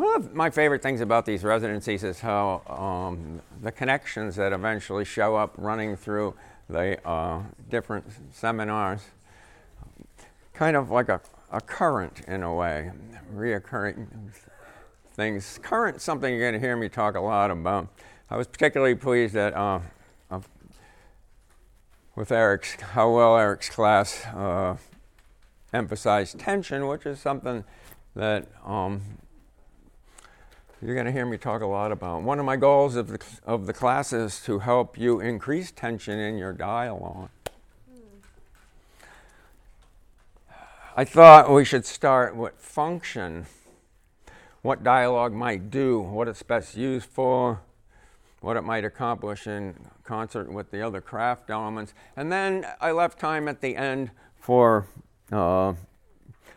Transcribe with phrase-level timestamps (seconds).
[0.00, 5.04] One of my favorite things about these residencies is how um, the connections that eventually
[5.04, 6.32] show up running through
[6.70, 9.02] the uh, different seminars,
[10.54, 11.20] kind of like a,
[11.52, 12.92] a current in a way,
[13.34, 14.06] reoccurring
[15.12, 15.60] things.
[15.62, 17.88] Current, something you're going to hear me talk a lot about.
[18.30, 19.80] I was particularly pleased that uh,
[22.16, 24.78] with Eric's, how well Eric's class uh,
[25.74, 27.64] emphasized tension, which is something
[28.16, 29.02] that um,
[30.82, 32.22] you're going to hear me talk a lot about.
[32.22, 36.18] One of my goals of the, of the class is to help you increase tension
[36.18, 37.28] in your dialogue.
[40.96, 43.46] I thought we should start with function,
[44.62, 47.60] what dialogue might do, what it's best used for,
[48.40, 51.94] what it might accomplish in concert with the other craft elements.
[52.16, 54.86] And then I left time at the end for
[55.30, 55.74] uh,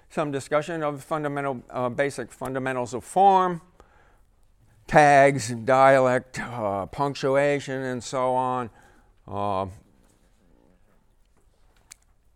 [0.09, 3.61] some discussion of fundamental, uh, basic fundamentals of form
[4.87, 8.69] tags, dialect, uh, punctuation, and so on.
[9.27, 9.67] Uh,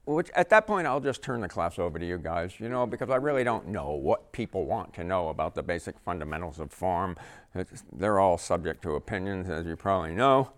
[0.07, 2.85] which at that point I'll just turn the class over to you guys, you know,
[2.85, 6.71] because I really don't know what people want to know about the basic fundamentals of
[6.71, 7.17] form.
[7.53, 10.51] It's, they're all subject to opinions, as you probably know.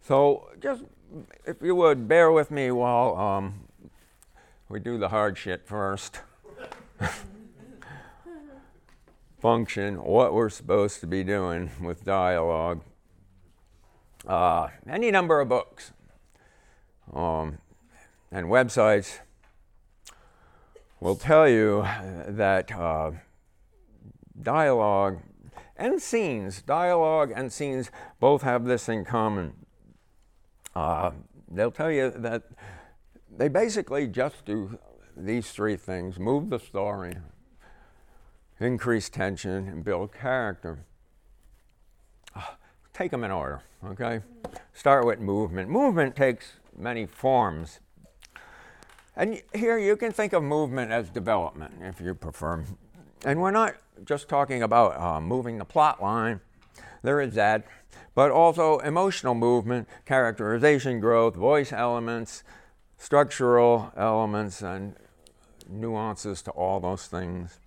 [0.00, 0.84] So just,
[1.44, 3.54] if you would, bear with me while um,
[4.68, 6.20] we do the hard shit first.
[9.46, 12.82] function, what we're supposed to be doing with dialogue.
[14.26, 15.92] Uh, any number of books
[17.14, 17.58] um,
[18.32, 19.20] and websites
[20.98, 21.86] will tell you
[22.26, 23.12] that uh,
[24.42, 25.20] dialogue
[25.76, 29.52] and scenes, dialogue and scenes both have this in common.
[30.74, 31.12] Uh,
[31.48, 32.42] they'll tell you that
[33.30, 34.76] they basically just do
[35.16, 37.14] these three things move the story,
[38.60, 40.78] increase tension, and build character.
[42.34, 42.56] Ah,
[42.92, 44.20] take them in order, okay?
[44.72, 45.68] Start with movement.
[45.68, 47.80] Movement takes many forms.
[49.14, 52.64] And here you can think of movement as development, if you prefer.
[53.24, 56.40] And we're not just talking about uh, moving the plot line,
[57.02, 57.64] there is that,
[58.14, 62.42] but also emotional movement, characterization growth, voice elements,
[62.98, 64.96] structural elements, and
[65.68, 67.58] nuances to all those things.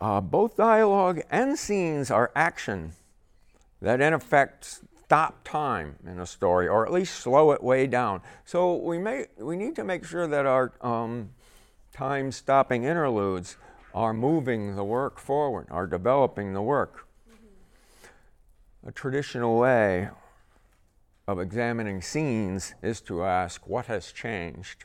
[0.00, 2.92] Uh, both dialogue and scenes are action
[3.82, 8.20] that, in effect, stop time in a story, or at least slow it way down.
[8.44, 11.30] So we may we need to make sure that our um,
[11.92, 13.56] time-stopping interludes
[13.94, 17.06] are moving the work forward, are developing the work.
[18.86, 20.10] A traditional way
[21.26, 24.84] of examining scenes is to ask, what has changed?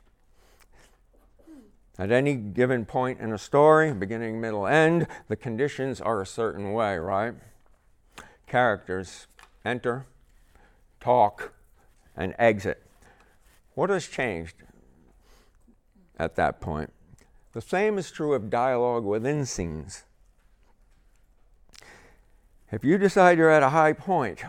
[1.97, 6.73] At any given point in a story, beginning, middle, end, the conditions are a certain
[6.73, 7.35] way, right?
[8.47, 9.27] Characters
[9.63, 10.07] enter,
[10.99, 11.53] talk,
[12.15, 12.81] and exit.
[13.75, 14.55] What has changed
[16.17, 16.91] at that point?
[17.53, 20.03] The same is true of dialogue within scenes.
[22.71, 24.43] If you decide you're at a high point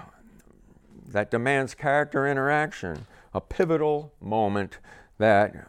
[1.08, 4.78] that demands character interaction, a pivotal moment
[5.18, 5.68] that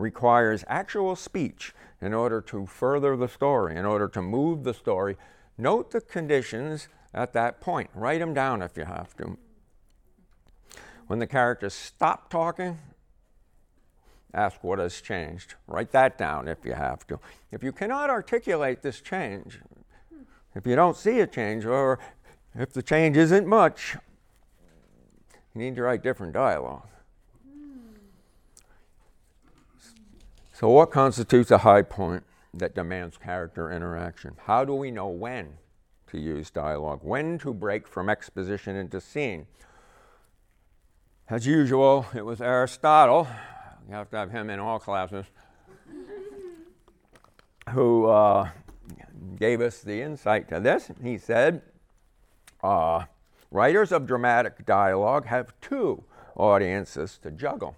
[0.00, 5.16] requires actual speech in order to further the story, in order to move the story.
[5.58, 7.90] Note the conditions at that point.
[7.94, 9.36] Write them down if you have to.
[11.06, 12.78] When the characters stop talking,
[14.32, 15.54] ask what has changed.
[15.66, 17.18] Write that down if you have to.
[17.50, 19.60] If you cannot articulate this change,
[20.54, 21.98] if you don't see a change, or
[22.54, 23.96] if the change isn't much,
[25.54, 26.88] you need to write different dialogue.
[30.60, 32.22] So, what constitutes a high point
[32.52, 34.34] that demands character interaction?
[34.44, 35.54] How do we know when
[36.08, 39.46] to use dialogue, when to break from exposition into scene?
[41.30, 43.26] As usual, it was Aristotle,
[43.88, 45.24] you have to have him in all classes,
[47.70, 48.50] who uh,
[49.36, 50.90] gave us the insight to this.
[51.02, 51.62] He said,
[52.62, 53.04] uh,
[53.50, 56.04] Writers of dramatic dialogue have two
[56.36, 57.76] audiences to juggle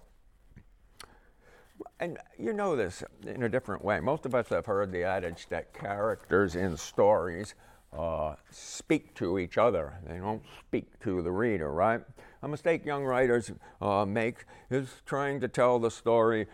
[2.03, 3.99] and you know this in a different way.
[4.01, 7.55] Most of us have heard the adage that characters in stories
[7.97, 9.93] uh, speak to each other.
[10.05, 12.01] They don't speak to the reader, right?
[12.41, 13.51] A mistake young writers
[13.81, 16.47] uh, make is trying to tell the story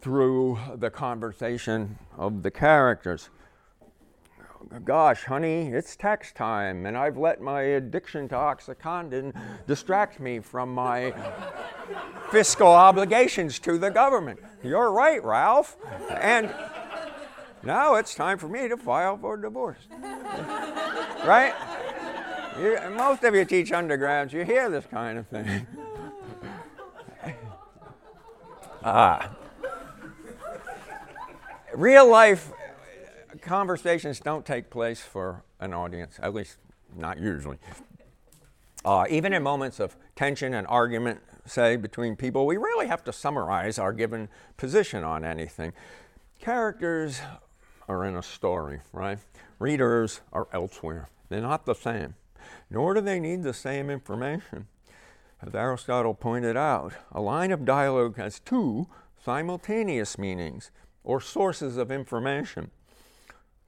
[0.00, 3.30] through the conversation of the characters
[4.84, 9.32] gosh, honey, it's tax time, and I've let my addiction to Oxycontin
[9.66, 11.14] distract me from my
[12.30, 14.40] fiscal obligations to the government.
[14.62, 15.76] You're right, Ralph.
[16.10, 16.52] And
[17.62, 19.78] now it's time for me to file for divorce.
[21.24, 21.54] right?
[22.58, 25.66] You, most of you teach undergrads, you hear this kind of thing.
[28.84, 29.30] ah.
[31.74, 32.50] Real life
[33.42, 36.58] conversations don't take place for an audience, at least
[36.96, 37.58] not usually.
[38.84, 43.12] Uh, even in moments of tension and argument, say, between people, we really have to
[43.12, 45.72] summarize our given position on anything.
[46.38, 47.20] Characters
[47.88, 49.18] are in a story, right?
[49.58, 51.08] Readers are elsewhere.
[51.28, 52.14] They're not the same,
[52.70, 54.68] nor do they need the same information.
[55.40, 58.88] As Aristotle pointed out, a line of dialogue has two
[59.24, 60.70] simultaneous meanings
[61.04, 62.70] or sources of information.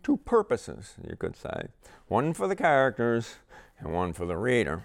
[0.03, 1.69] Two purposes, you could say
[2.09, 3.37] one for the characters
[3.79, 4.83] and one for the reader.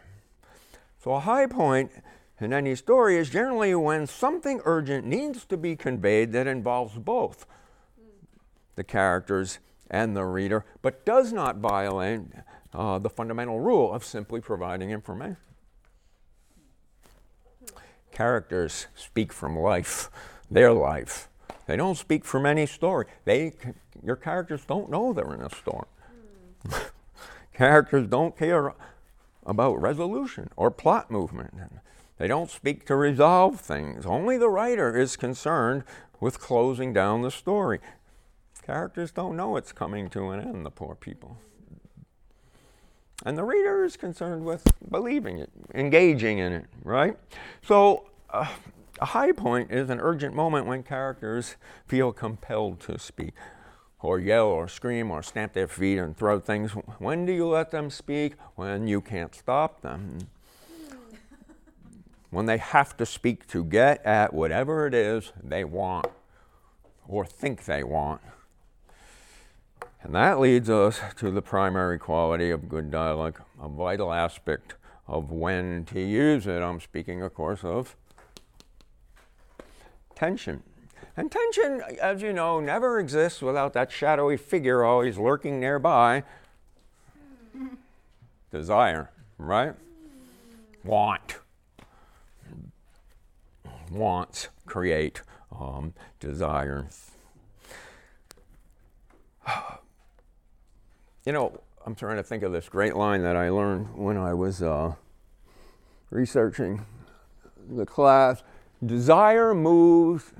[1.03, 1.91] So, a high point
[2.39, 7.45] in any story is generally when something urgent needs to be conveyed that involves both
[8.75, 9.59] the characters
[9.89, 12.21] and the reader, but does not violate
[12.73, 15.37] uh, the fundamental rule of simply providing information.
[18.11, 20.09] Characters speak from life,
[20.49, 21.29] their life.
[21.67, 23.05] They don't speak from any story.
[23.23, 23.53] They,
[24.03, 25.85] your characters don't know they're in a storm.
[27.53, 28.73] characters don't care
[29.45, 31.53] about resolution or plot movement.
[32.17, 34.06] They don't speak to resolve things.
[34.06, 35.83] Only the writer is concerned
[36.19, 37.79] with closing down the story.
[38.65, 41.38] Characters don't know it's coming to an end, the poor people.
[43.25, 47.17] And the reader is concerned with believing it, engaging in it, right?
[47.62, 48.47] So, uh,
[49.01, 53.33] a high point is an urgent moment when characters feel compelled to speak,
[54.00, 56.71] or yell, or scream, or stamp their feet and throw things.
[57.00, 58.35] When do you let them speak?
[58.56, 60.19] When you can't stop them
[62.35, 66.05] when they have to speak to get at whatever it is they want
[67.07, 68.19] or think they want.
[70.03, 74.73] And that leads us to the primary quality of good dialogue, a vital aspect
[75.07, 76.61] of when to use it.
[76.61, 77.95] I'm speaking, of course, of
[80.13, 80.61] tension.
[81.15, 86.23] And tension, as you know, never exists without that shadowy figure always lurking nearby.
[88.51, 89.73] Desire, right?
[90.83, 91.38] Want
[93.95, 95.21] wants create
[95.51, 96.88] um, desire.
[101.27, 104.36] You know, I'm trying to think of this great line that I learned when I
[104.36, 104.94] was uh,
[106.12, 106.86] researching
[107.68, 108.44] the class.
[108.86, 110.33] Desire moves.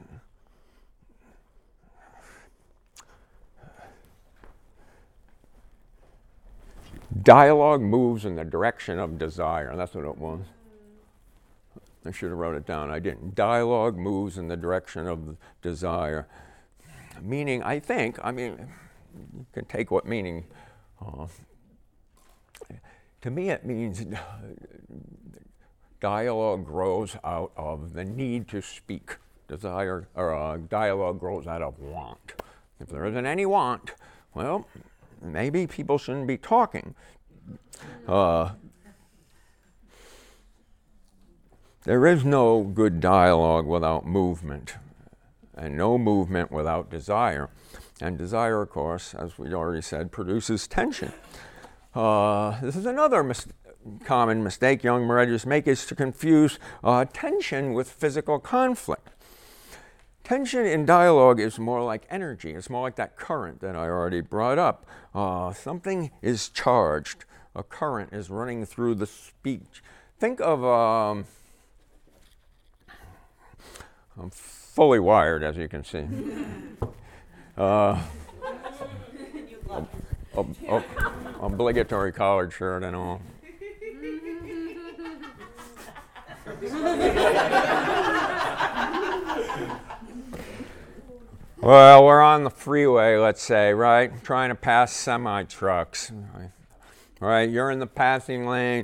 [7.22, 9.76] Dialogue moves in the direction of desire.
[9.76, 10.42] That's what it was.
[12.06, 12.92] I should have wrote it down.
[12.92, 13.36] I didn't.
[13.36, 16.28] Dialogue moves in the direction of desire.
[17.22, 18.68] Meaning, I think, I mean,
[19.36, 20.46] you can take what meaning.
[21.04, 21.28] Uh,
[23.22, 24.06] to me, it means
[26.00, 29.18] dialogue grows out of the need to speak.
[29.48, 32.34] Desire or uh, dialogue grows out of want.
[32.80, 33.94] If there isn't any want,
[34.34, 34.68] well,
[35.22, 36.96] maybe people shouldn't be talking.
[38.08, 38.52] Uh,
[41.86, 44.74] There is no good dialogue without movement,
[45.56, 47.52] and no movement without desire.
[48.02, 51.14] And desire, of course, as we already said, produces tension.
[51.94, 53.46] Uh, this is another mis-
[54.04, 59.12] common mistake young marriages make is to confuse uh, tension with physical conflict.
[60.24, 62.56] Tension in dialogue is more like energy.
[62.56, 64.88] It's more like that current that I already brought up.
[65.14, 67.26] Uh, something is charged.
[67.56, 69.84] A current is running through the speech.
[70.20, 71.26] Think of um,
[74.20, 76.06] I'm fully wired, as you can see.
[77.58, 77.98] Uh,
[81.40, 83.22] obligatory collared shirt and all.
[91.62, 94.12] well, we're on the freeway, let's say, right?
[94.22, 96.12] Trying to pass semi trucks.
[97.22, 97.50] Right?
[97.50, 98.84] You're in the passing lane.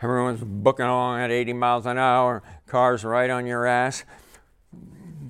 [0.00, 2.42] Everyone's booking along at 80 miles an hour.
[2.66, 4.04] Cars right on your ass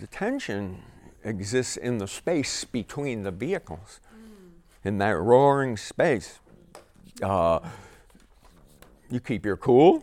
[0.00, 0.83] the tension
[1.23, 4.50] exists in the space between the vehicles, mm.
[4.83, 6.40] in that roaring space.
[7.23, 7.61] Uh,
[9.11, 10.02] you keep your cool,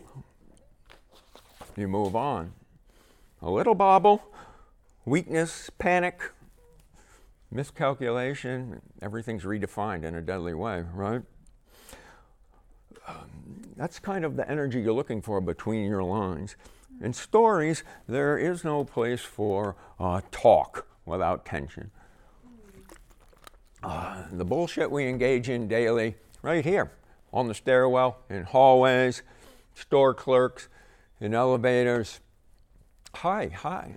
[1.75, 2.53] you move on.
[3.41, 4.21] A little bobble,
[5.05, 6.31] weakness, panic,
[7.51, 11.21] miscalculation, everything's redefined in a deadly way, right?
[13.07, 13.29] Um,
[13.75, 16.55] that's kind of the energy you're looking for between your lines.
[17.01, 21.91] In stories, there is no place for uh, talk without tension.
[23.83, 26.91] uh, the bullshit we engage in daily, right here,
[27.31, 29.21] on the stairwell, in hallways,
[29.75, 30.67] store clerks,
[31.21, 32.19] in elevators.
[33.15, 33.93] Hi, hi,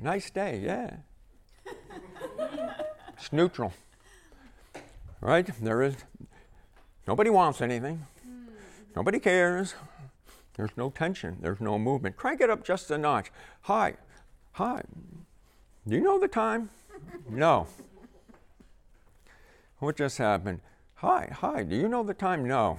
[0.00, 0.96] nice day, yeah.
[3.16, 3.72] it's neutral,
[5.20, 5.48] right?
[5.60, 5.94] There is,
[7.06, 8.04] nobody wants anything,
[8.96, 9.74] nobody cares.
[10.54, 12.16] There's no tension, there's no movement.
[12.16, 13.30] Crank it up just a notch.
[13.62, 13.94] Hi,
[14.52, 14.82] hi,
[15.88, 16.70] do you know the time?
[17.28, 17.66] no.
[19.78, 20.60] What just happened?
[20.96, 22.46] Hi, hi, do you know the time?
[22.46, 22.78] No.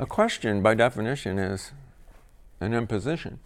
[0.00, 1.70] A question, by definition, is
[2.58, 3.38] an imposition.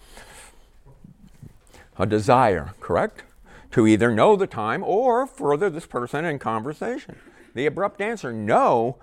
[1.99, 3.25] A desire, correct?
[3.73, 7.19] To either know the time or further this person in conversation.
[7.55, 8.97] The abrupt answer, no,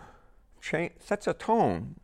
[0.65, 1.95] cha- sets a tone.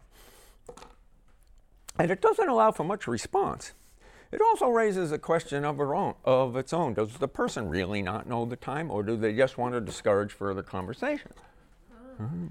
[1.97, 3.73] And it doesn't allow for much response.
[4.31, 6.93] It also raises a question of, own, of its own.
[6.93, 10.31] Does the person really not know the time, or do they just want to discourage
[10.31, 11.31] further conversation?
[12.21, 12.47] Mm-hmm.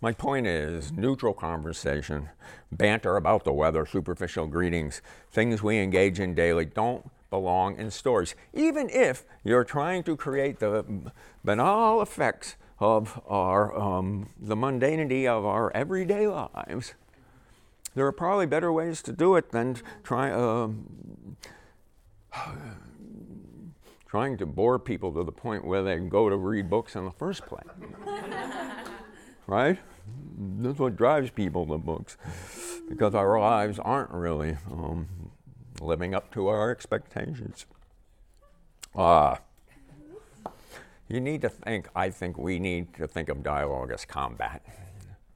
[0.00, 2.30] My point is neutral conversation,
[2.72, 8.34] banter about the weather, superficial greetings, things we engage in daily don't belong in stories.
[8.54, 10.84] Even if you're trying to create the
[11.44, 16.94] banal effects of our, um, the mundanity of our everyday lives,
[17.94, 20.68] there are probably better ways to do it than try, uh,
[24.06, 27.10] trying to bore people to the point where they go to read books in the
[27.10, 27.64] first place.
[29.46, 29.78] right?
[30.38, 32.16] That's what drives people to books,
[32.88, 35.30] because our lives aren't really um,
[35.80, 37.64] living up to our expectations.
[38.94, 39.40] Ah.
[41.08, 44.62] Uh, you need to think, I think we need to think of dialogue as combat.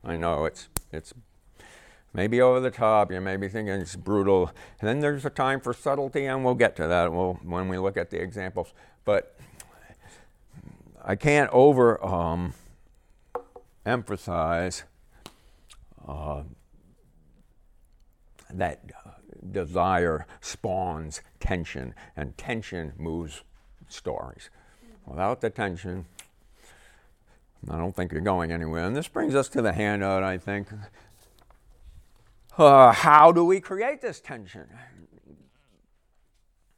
[0.05, 1.13] I know it's, it's
[2.13, 3.13] maybe over the top.
[3.13, 4.51] You may be thinking it's brutal.
[4.81, 7.79] And then there's a time for subtlety, and we'll get to that we'll, when we
[7.79, 8.73] look at the examples.
[9.05, 9.37] But
[11.03, 12.55] I can't over um,
[13.87, 14.85] emphasize
[16.07, 16.43] uh,
[18.53, 18.81] that
[19.53, 23.43] desire spawns tension, and tension moves
[23.89, 24.51] stories.
[25.11, 26.07] Without the tension,
[27.69, 28.85] I don't think you're going anywhere.
[28.85, 30.69] And this brings us to the handout, I think.
[32.57, 34.69] Uh, how do we create this tension?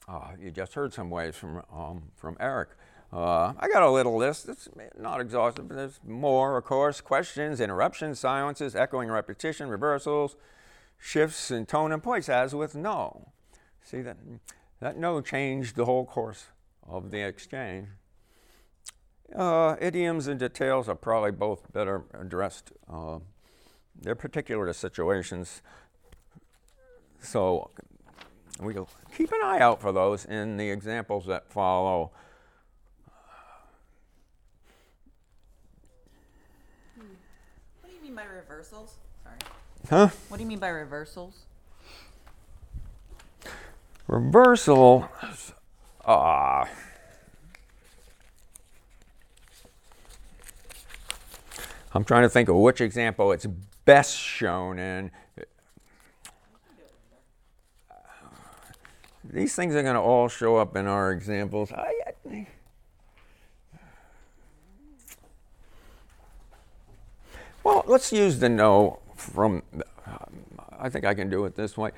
[0.08, 2.70] Uh, you just heard some ways from, um, from Eric.
[3.12, 4.48] Uh, I got a little list.
[4.48, 4.66] It's
[4.98, 7.02] not exhaustive, but there's more, of course.
[7.02, 10.36] Questions, interruptions, silences, echoing repetition, reversals,
[10.98, 13.28] shifts in tone and voice, as with no.
[13.84, 14.16] See, that,
[14.80, 16.46] that no changed the whole course
[16.88, 17.88] of the exchange.
[19.34, 23.18] Uh, idioms and details are probably both better addressed uh,
[24.02, 25.62] they're particular to situations.
[27.20, 27.70] So
[28.60, 32.10] we'll keep an eye out for those in the examples that follow.
[36.96, 38.96] What do you mean by reversals?
[39.22, 39.36] Sorry.
[39.88, 40.08] Huh?
[40.28, 41.44] What do you mean by reversals?
[44.08, 45.08] Reversal.
[46.04, 46.62] Ah.
[46.62, 46.66] Uh,
[51.94, 53.46] I'm trying to think of which example it's
[53.84, 55.10] best shown in.
[59.24, 61.70] These things are going to all show up in our examples.
[61.72, 61.92] I,
[67.62, 69.62] well, let's use the no from,
[70.78, 71.92] I think I can do it this way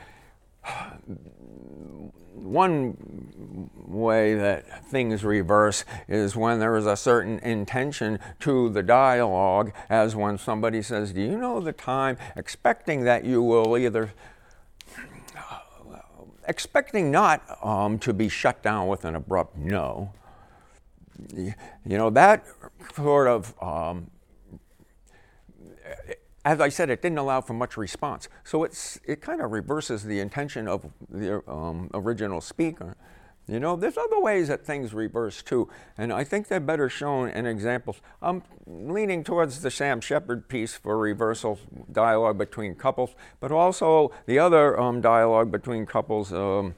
[2.34, 9.72] one way that things reverse is when there is a certain intention to the dialogue,
[9.88, 12.16] as when somebody says, Do you know the time?
[12.36, 14.12] expecting that you will either,
[16.46, 20.12] expecting not um, to be shut down with an abrupt no.
[21.32, 22.44] You know, that
[22.96, 24.10] sort of um,
[26.44, 28.28] as I said, it didn't allow for much response.
[28.44, 32.96] So it's, it kind of reverses the intention of the um, original speaker.
[33.46, 37.28] You know, there's other ways that things reverse too, and I think they're better shown
[37.28, 38.00] in examples.
[38.22, 41.58] I'm leaning towards the Sam Shepard piece for reversal
[41.92, 46.74] dialogue between couples, but also the other um, dialogue between couples um,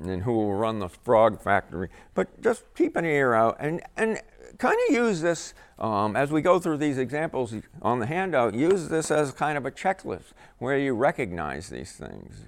[0.00, 1.90] and who will run the frog factory.
[2.14, 4.22] But just keep an ear out and, and
[4.58, 8.88] kind of use this um, as we go through these examples on the handout, use
[8.88, 12.42] this as kind of a checklist where you recognize these things.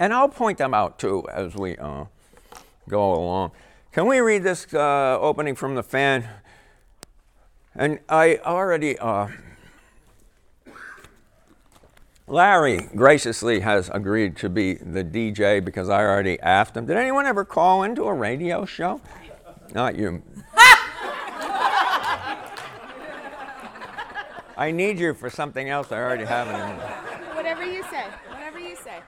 [0.00, 2.04] And I'll point them out too as we uh,
[2.88, 3.52] go along.
[3.92, 6.28] Can we read this uh, opening from the fan?
[7.74, 9.28] And I already uh,
[12.26, 16.86] Larry graciously has agreed to be the DJ because I already asked him.
[16.86, 19.00] Did anyone ever call into a radio show?
[19.74, 20.22] Not you.
[24.56, 25.92] I need you for something else.
[25.92, 27.36] I already have it.
[27.36, 28.04] Whatever you say.
[28.28, 29.00] Whatever you say.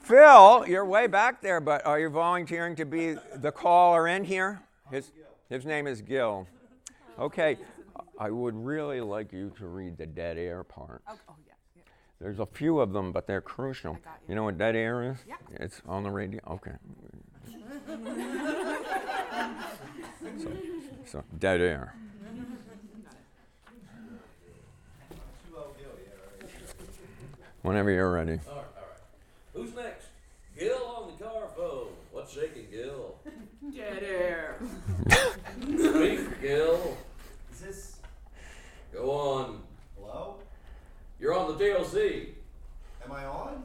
[0.00, 4.60] Phil, you're way back there, but are you volunteering to be the caller in here?
[4.90, 5.12] His,
[5.48, 6.46] his name is Gil.
[7.18, 7.56] Okay,
[8.18, 11.02] I would really like you to read the dead air part.
[11.08, 11.54] Oh, oh yeah.
[11.76, 11.82] yeah.
[12.20, 13.94] There's a few of them, but they're crucial.
[13.94, 14.00] you.
[14.28, 15.18] You know what dead air is?
[15.26, 15.36] Yeah.
[15.52, 16.40] It's on the radio.
[16.50, 16.72] Okay.
[20.38, 20.52] So,
[21.06, 21.94] so, dead air.
[27.62, 28.40] Whenever you're ready.
[28.48, 29.00] All right, all right.
[29.54, 30.06] Who's next?
[30.58, 31.88] Gil on the car phone.
[32.10, 33.16] What's shaking, Gil?
[33.74, 34.56] Dead air.
[35.60, 36.96] Speak, Gil.
[37.52, 37.96] Is this
[38.92, 39.62] Go on.
[39.98, 40.36] hello?
[41.20, 42.30] You're on the DLC.
[43.04, 43.62] Am I on?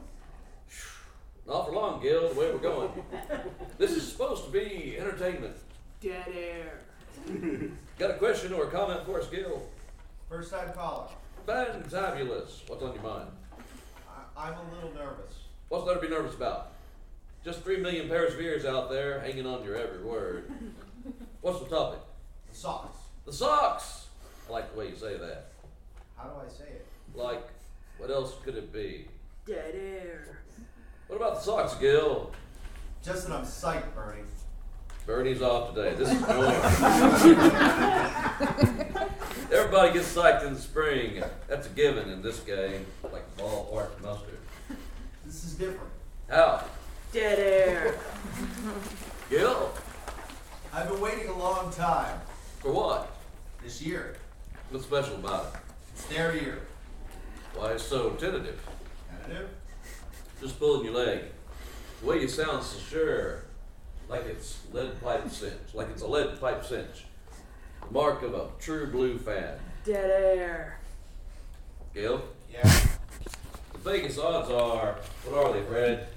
[1.46, 2.90] Not for long, Gil, the way we're going.
[3.78, 5.54] This is supposed to be entertainment.
[6.00, 6.80] Dead air.
[7.98, 9.62] Got a question or a comment for us, Gil?
[10.30, 11.08] First time caller.
[11.46, 12.66] Fantabulous.
[12.68, 13.28] What's on your mind?
[14.08, 15.34] I, I'm a little nervous.
[15.68, 16.72] What's there to be nervous about?
[17.44, 20.50] Just three million pairs of ears out there hanging on to your every word.
[21.42, 22.00] What's the topic?
[22.50, 22.96] The Sox.
[23.26, 24.06] The Sox!
[24.48, 25.52] I like the way you say that.
[26.16, 26.86] How do I say it?
[27.14, 27.46] Like,
[27.98, 29.06] what else could it be?
[29.46, 30.38] Dead air.
[31.08, 32.30] What about the Sox, Gil?
[33.04, 34.22] Just that I'm psyched, Bernie.
[35.06, 35.94] Bernie's off today.
[35.94, 36.50] This is going.
[39.52, 41.22] Everybody gets psyched in the spring.
[41.46, 44.38] That's a given in this game, like ballpark mustard.
[45.24, 45.90] This is different.
[46.28, 46.64] How?
[47.12, 47.94] Dead air.
[49.30, 49.72] Gil?
[50.72, 52.20] I've been waiting a long time.
[52.58, 53.16] For what?
[53.62, 54.16] This year.
[54.70, 55.60] What's special about it?
[55.94, 56.62] It's their year.
[57.54, 58.60] Why it's so tentative?
[59.22, 59.50] Tentative?
[60.40, 61.20] Just pulling your leg.
[62.00, 63.44] The way you sound so sure,
[64.08, 67.04] like it's lead pipe cinch, like it's a lead pipe cinch.
[67.86, 69.58] The mark of a true blue fan.
[69.84, 70.78] Dead air.
[71.94, 72.22] Gil?
[72.52, 72.62] Yeah.
[73.72, 76.08] The biggest odds are, what are they, Fred?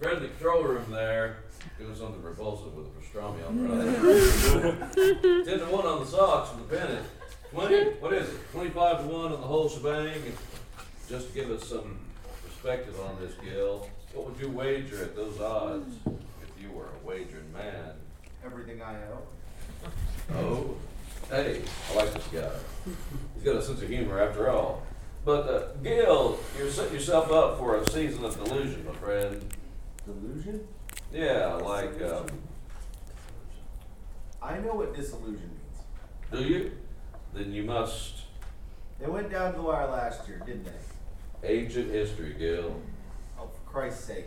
[0.00, 1.38] Fred in the control room there,
[1.78, 5.44] doing something repulsive with a pastrami on the right.
[5.46, 7.06] Ten to one on the Sox and the pennant.
[7.50, 8.52] Twenty, what is it?
[8.52, 10.20] Twenty-five to one on the whole shebang.
[11.08, 11.98] Just to give us some
[12.64, 17.06] perspective on this, Gil, what would you wager at those odds if you were a
[17.06, 17.92] wagering man?
[18.42, 20.34] Everything I owe.
[20.34, 20.74] Oh,
[21.28, 22.48] hey, I like this guy.
[23.34, 24.82] He's got a sense of humor after all.
[25.26, 29.44] But uh, Gil, you're setting yourself up for a season of delusion, my friend.
[30.06, 30.66] Delusion?
[31.12, 32.26] Yeah, like, um,
[34.42, 36.32] I know what disillusion means.
[36.32, 36.72] do you?
[37.34, 38.22] Then you must.
[38.98, 40.93] They went down to the wire last year, didn't they?
[41.46, 42.74] Ancient history, Gil.
[43.38, 44.24] Oh, for Christ's sake.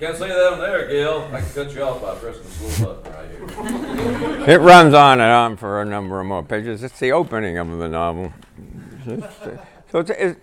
[0.00, 1.28] Can't say that on there, Gil.
[1.32, 4.48] I can cut you off by pressing this little button right here.
[4.48, 6.82] It runs on and on for a number of more pages.
[6.82, 8.32] It's the opening of the novel.
[9.90, 10.40] So it's, it's,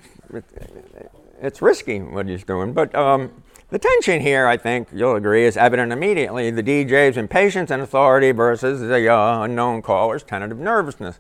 [1.41, 2.73] it's risky what he's doing.
[2.73, 3.31] But um,
[3.69, 6.51] the tension here, I think you'll agree, is evident immediately.
[6.51, 11.19] The DJ's impatience and authority versus the uh, unknown caller's tentative nervousness.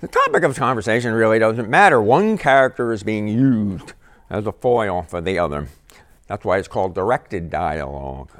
[0.00, 2.02] The topic of conversation really doesn't matter.
[2.02, 3.94] One character is being used
[4.28, 5.68] as a foil for the other.
[6.26, 8.30] That's why it's called directed dialogue.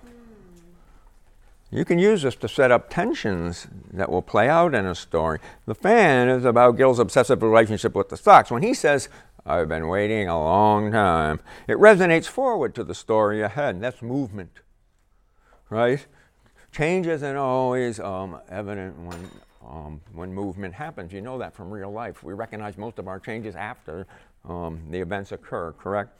[1.71, 5.41] You can use this to set up tensions that will play out in a story.
[5.67, 8.51] The fan is about Gil's obsessive relationship with the Sox.
[8.51, 9.09] When he says,
[9.45, 13.81] I've been waiting a long time, it resonates forward to the story ahead.
[13.81, 14.61] That's movement,
[15.71, 16.07] right?
[16.71, 19.31] Change isn't always um, evident when,
[19.69, 21.13] um, when movement happens.
[21.13, 22.23] You know that from real life.
[22.23, 24.07] We recognize most of our changes after
[24.49, 26.19] um, the events occur, correct?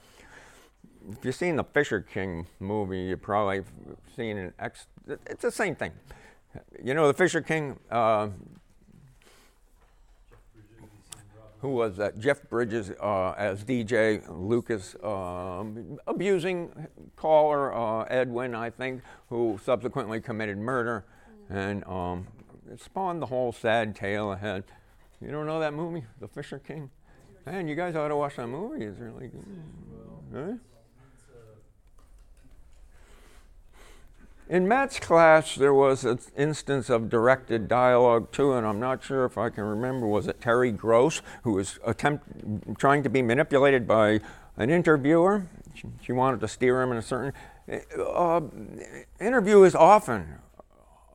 [1.11, 3.63] if you've seen the Fisher King movie, you've probably
[4.15, 4.87] seen an ex.
[5.07, 5.91] It's the same thing.
[6.83, 7.79] You know, the Fisher King.
[7.89, 8.29] Uh,
[11.59, 11.99] who was?
[12.19, 20.21] Jeff Bridges uh, as DJ Lucas, um, abusing caller uh, Edwin, I think, who subsequently
[20.21, 21.05] committed murder,
[21.49, 22.27] and um,
[22.71, 24.63] it spawned the whole sad tale ahead.
[25.21, 26.89] You don't know that movie, The Fisher King?
[27.45, 28.85] Man, you guys ought to watch that movie.
[28.85, 29.63] It's really good.
[30.33, 30.53] Huh?
[34.49, 39.25] In Matt's class, there was an instance of directed dialogue too, and I'm not sure
[39.25, 40.07] if I can remember.
[40.07, 44.21] Was it Terry Gross who was attempt, trying to be manipulated by
[44.55, 45.47] an interviewer?
[45.73, 47.33] She, she wanted to steer him in a certain.
[47.99, 48.41] Uh,
[49.19, 50.35] interviewers often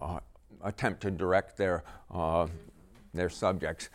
[0.01, 0.21] uh,
[0.63, 2.47] attempt to direct their uh,
[3.15, 3.89] their subjects.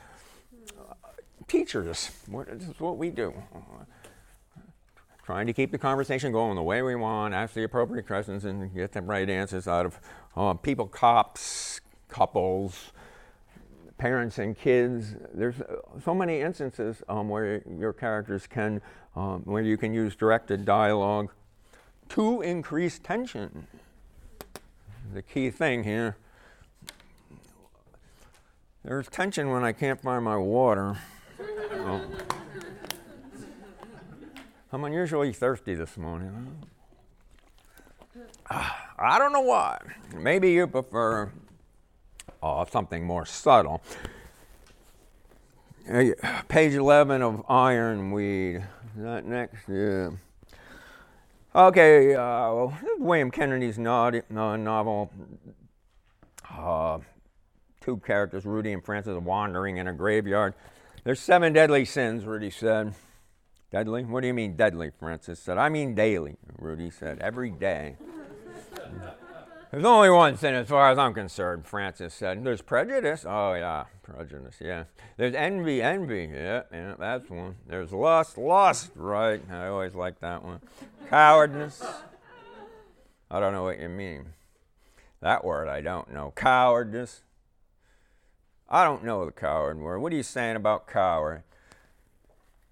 [1.47, 3.33] teachers, what, this is what we do.
[5.25, 8.73] trying to keep the conversation going the way we want, ask the appropriate questions, and
[8.73, 9.99] get the right answers out of
[10.35, 12.91] uh, people, cops, couples,
[13.97, 15.15] parents and kids.
[15.33, 18.81] There's uh, so many instances um, where your characters can,
[19.15, 21.31] um, where you can use directed dialogue
[22.09, 23.67] to increase tension.
[25.13, 26.17] The key thing here.
[28.87, 30.97] There's tension when I can't find my water.
[31.73, 32.01] Oh.
[34.71, 36.55] I'm unusually thirsty this morning.
[38.49, 39.77] I don't know why.
[40.15, 41.29] Maybe you prefer
[42.41, 43.83] uh, something more subtle.
[45.91, 46.11] Uh,
[46.47, 48.55] page 11 of Ironweed.
[48.95, 49.67] Is that next?
[49.67, 50.11] Yeah.
[51.53, 52.69] Okay, uh,
[52.99, 55.11] William Kennedy's no- novel.
[57.87, 60.55] Two characters, Rudy and Francis, wandering in a graveyard.
[61.05, 62.93] There's seven deadly sins, Rudy said.
[63.71, 64.03] Deadly?
[64.03, 64.91] What do you mean deadly?
[64.99, 65.57] Francis said.
[65.57, 67.19] I mean daily, Rudy said.
[67.21, 67.95] Every day.
[69.71, 72.43] There's only one sin as far as I'm concerned, Francis said.
[72.43, 73.25] There's prejudice.
[73.25, 74.83] Oh, yeah, prejudice, yeah.
[75.15, 76.29] There's envy, envy.
[76.29, 77.55] Yeah, yeah, that's one.
[77.67, 79.41] There's lust, lust, right.
[79.49, 80.59] I always like that one.
[81.09, 81.81] Cowardness.
[83.31, 84.33] I don't know what you mean.
[85.21, 86.33] That word I don't know.
[86.35, 87.21] Cowardness.
[88.69, 89.99] I don't know the coward word.
[89.99, 91.43] What are you saying about coward?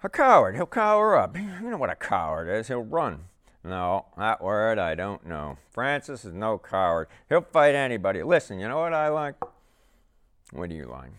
[0.04, 0.56] A coward.
[0.56, 1.38] He'll cower up.
[1.38, 2.68] You know what a coward is.
[2.68, 3.26] He'll run.
[3.64, 5.58] No, that word I don't know.
[5.72, 7.08] Francis is no coward.
[7.30, 8.22] He'll fight anybody.
[8.22, 9.36] Listen, you know what I like?
[10.52, 11.12] What do you like?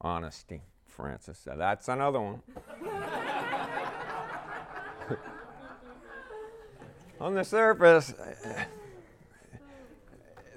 [0.00, 1.44] Honesty, Francis.
[1.44, 2.42] That's another one.
[7.20, 8.14] On the surface,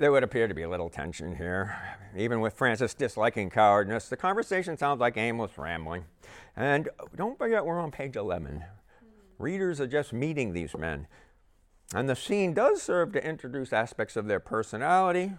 [0.03, 1.77] there would appear to be a little tension here.
[2.13, 6.03] Even with Francis disliking cowardness, the conversation sounds like aimless rambling.
[6.57, 8.65] And don't forget, we're on page 11.
[9.39, 11.07] Readers are just meeting these men.
[11.95, 15.31] And the scene does serve to introduce aspects of their personality.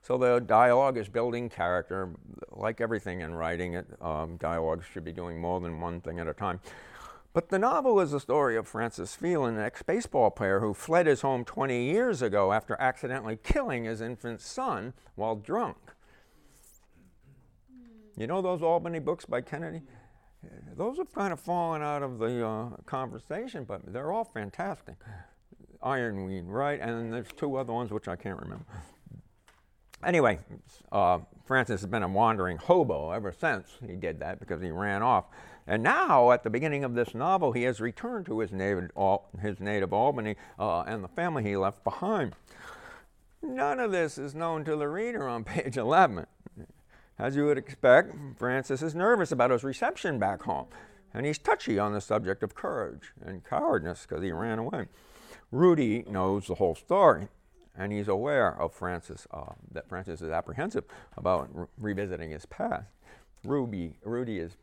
[0.00, 2.10] So the dialogue is building character.
[2.52, 6.28] Like everything in writing, it, um, dialogue should be doing more than one thing at
[6.28, 6.60] a time.
[7.34, 11.06] But the novel is the story of Francis Phelan, an ex baseball player who fled
[11.06, 15.76] his home 20 years ago after accidentally killing his infant son while drunk.
[18.16, 19.82] You know those Albany books by Kennedy?
[20.76, 24.94] Those have kind of fallen out of the uh, conversation, but they're all fantastic.
[25.82, 26.80] Ironweed, right?
[26.80, 28.64] And there's two other ones which I can't remember.
[30.04, 30.38] Anyway,
[30.92, 35.02] uh, Francis has been a wandering hobo ever since he did that because he ran
[35.02, 35.24] off.
[35.66, 38.90] And now, at the beginning of this novel, he has returned to his native,
[39.40, 42.34] his native Albany uh, and the family he left behind.
[43.42, 46.26] None of this is known to the reader on page 11.
[47.18, 50.66] As you would expect, Francis is nervous about his reception back home,
[51.12, 54.88] and he's touchy on the subject of courage and cowardness because he ran away.
[55.52, 57.28] Rudy knows the whole story,
[57.76, 60.84] and he's aware of Francis, uh, that Francis is apprehensive
[61.16, 62.88] about re- revisiting his past.
[63.44, 64.56] Ruby, Rudy is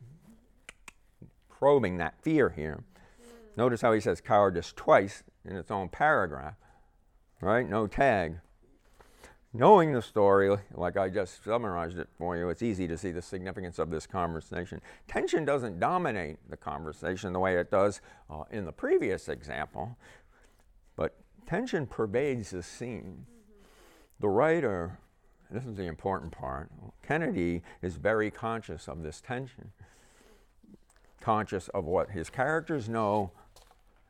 [1.62, 2.82] probing that fear here.
[3.56, 6.56] Notice how he says cowardice twice in its own paragraph,
[7.40, 7.70] right?
[7.70, 8.40] No tag.
[9.54, 13.22] Knowing the story, like I just summarized it for you, it's easy to see the
[13.22, 14.80] significance of this conversation.
[15.06, 19.96] Tension doesn't dominate the conversation the way it does uh, in the previous example,
[20.96, 21.14] but
[21.46, 23.24] tension pervades the scene.
[24.18, 24.98] The writer,
[25.48, 26.72] this is the important part,
[27.06, 29.70] Kennedy is very conscious of this tension,
[31.22, 33.30] conscious of what his characters know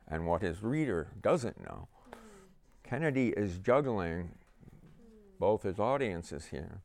[0.07, 1.87] and what his reader doesn't know.
[2.83, 4.31] Kennedy is juggling
[5.39, 6.81] both his audiences here.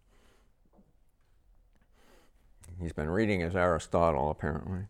[2.80, 4.82] He's been reading his Aristotle, apparently.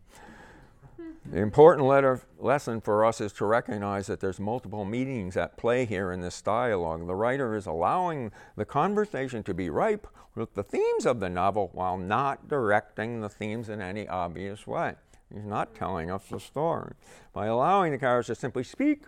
[1.25, 5.85] The important letter, lesson for us is to recognize that there's multiple meanings at play
[5.85, 7.05] here in this dialogue.
[7.05, 11.69] The writer is allowing the conversation to be ripe with the themes of the novel
[11.73, 14.95] while not directing the themes in any obvious way.
[15.33, 16.93] He's not telling us the story.
[17.33, 19.03] By allowing the characters to simply speak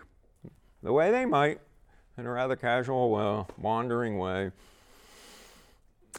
[0.82, 1.60] the way they might,
[2.16, 4.52] in a rather casual, uh, wandering way,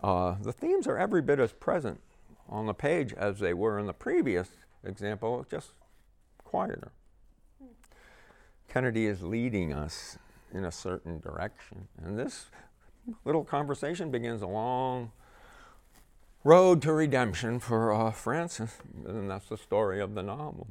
[0.03, 2.01] uh, the themes are every bit as present
[2.49, 4.49] on the page as they were in the previous
[4.83, 5.71] example, just
[6.43, 6.91] quieter.
[8.67, 10.17] Kennedy is leading us
[10.53, 11.87] in a certain direction.
[12.03, 12.47] And this
[13.23, 15.11] little conversation begins a long
[16.43, 20.67] road to redemption for uh, Francis, and that's the story of the novel.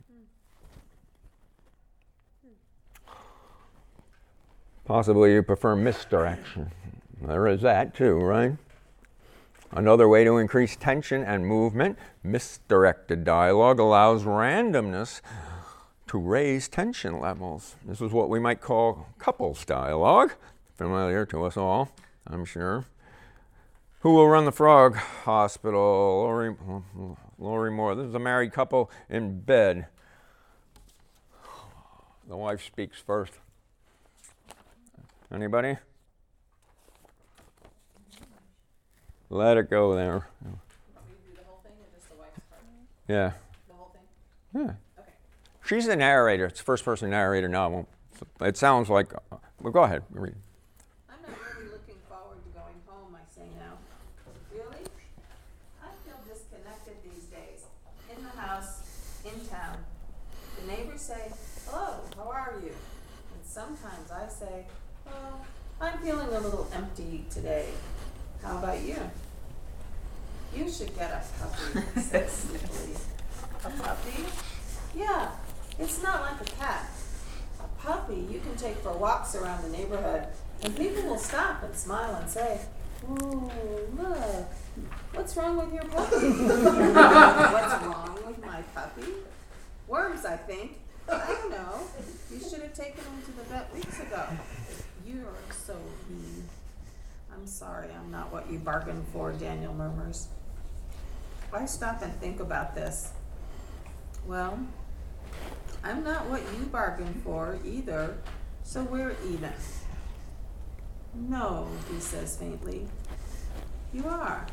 [4.84, 6.72] Possibly you prefer misdirection.
[7.20, 8.56] There is that too, right?
[9.70, 15.22] Another way to increase tension and movement, misdirected dialogue allows randomness
[16.08, 17.76] to raise tension levels.
[17.86, 20.34] This is what we might call couples dialogue,
[20.76, 21.90] familiar to us all,
[22.26, 22.84] I'm sure.
[24.02, 25.80] Who will run the Frog Hospital?
[25.80, 26.56] Lorrie,
[27.38, 27.94] Lorrie Moore.
[27.94, 29.86] This is a married couple in bed.
[32.28, 33.34] The wife speaks first.
[35.32, 35.76] Anybody?
[39.30, 40.26] Let it go there.
[40.42, 40.50] The?
[43.06, 43.32] Yeah.
[43.68, 43.94] The whole
[44.52, 44.64] thing?
[44.64, 44.72] Yeah.
[44.98, 45.12] Okay.
[45.64, 46.46] She's the narrator.
[46.46, 47.86] It's first person narrator now.
[48.40, 49.12] It sounds like.
[49.60, 50.02] Well, go ahead.
[50.10, 50.34] Read.
[51.08, 53.78] I'm not really looking forward to going home, I say now.
[54.52, 54.84] Really?
[55.82, 57.64] I feel disconnected these days.
[58.14, 58.82] In the house,
[59.24, 59.78] in town.
[60.60, 61.32] The neighbors say,
[61.66, 62.68] hello, how are you?
[62.68, 64.66] And sometimes I say,
[65.06, 65.44] well,
[65.80, 67.66] I'm feeling a little empty today.
[68.42, 68.96] How about you?
[70.54, 71.86] You should get a puppy.
[73.64, 74.24] A puppy?
[74.96, 75.30] Yeah,
[75.78, 76.90] it's not like a cat.
[77.60, 80.26] A puppy you can take for walks around the neighborhood,
[80.64, 82.60] and people will stop and smile and say,
[83.08, 83.52] "Oh,
[83.96, 84.46] look,
[85.14, 86.16] what's wrong with your puppy?
[86.26, 89.12] what's wrong with my puppy?
[89.86, 90.78] Worms, I think.
[91.08, 91.78] I don't know.
[92.32, 94.26] You should have taken him to the vet weeks ago.
[95.06, 95.76] You're so
[96.08, 96.44] mean.
[97.32, 100.28] I'm sorry, I'm not what you bargained for, Daniel murmurs.
[101.52, 103.12] I stop and think about this.
[104.26, 104.58] Well,
[105.82, 108.16] I'm not what you bargained for either,
[108.62, 109.52] so we're even.
[111.14, 112.86] No, he says faintly.
[113.92, 114.46] You are.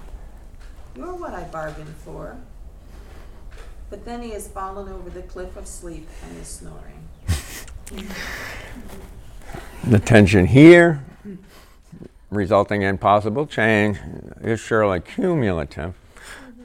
[0.95, 2.38] You're what I bargained for.
[3.89, 7.07] But then he has fallen over the cliff of sleep and is snoring.
[9.83, 11.03] The tension here,
[12.29, 13.97] resulting in possible change,
[14.41, 15.93] is surely cumulative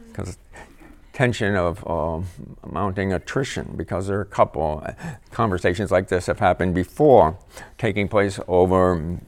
[0.08, 0.36] because
[1.14, 2.26] tension of um,
[2.70, 4.84] mounting attrition because there are a couple
[5.30, 7.38] conversations like this have happened before,
[7.78, 9.18] taking place over,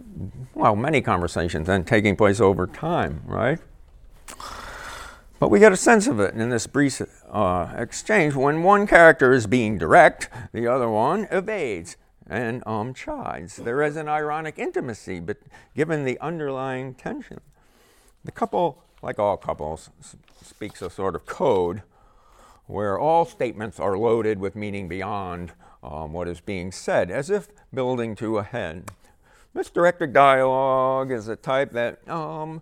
[0.54, 3.60] well, many conversations and taking place over time, right?
[5.38, 8.34] But we get a sense of it in this brief uh, exchange.
[8.34, 11.96] When one character is being direct, the other one evades
[12.28, 13.56] and um, chides.
[13.56, 15.38] There is an ironic intimacy, but
[15.74, 17.40] given the underlying tension,
[18.24, 19.90] the couple, like all couples,
[20.42, 21.82] speaks a sort of code
[22.66, 27.48] where all statements are loaded with meaning beyond um, what is being said, as if
[27.72, 28.90] building to a head.
[29.54, 32.60] Misdirected dialogue is a type that um,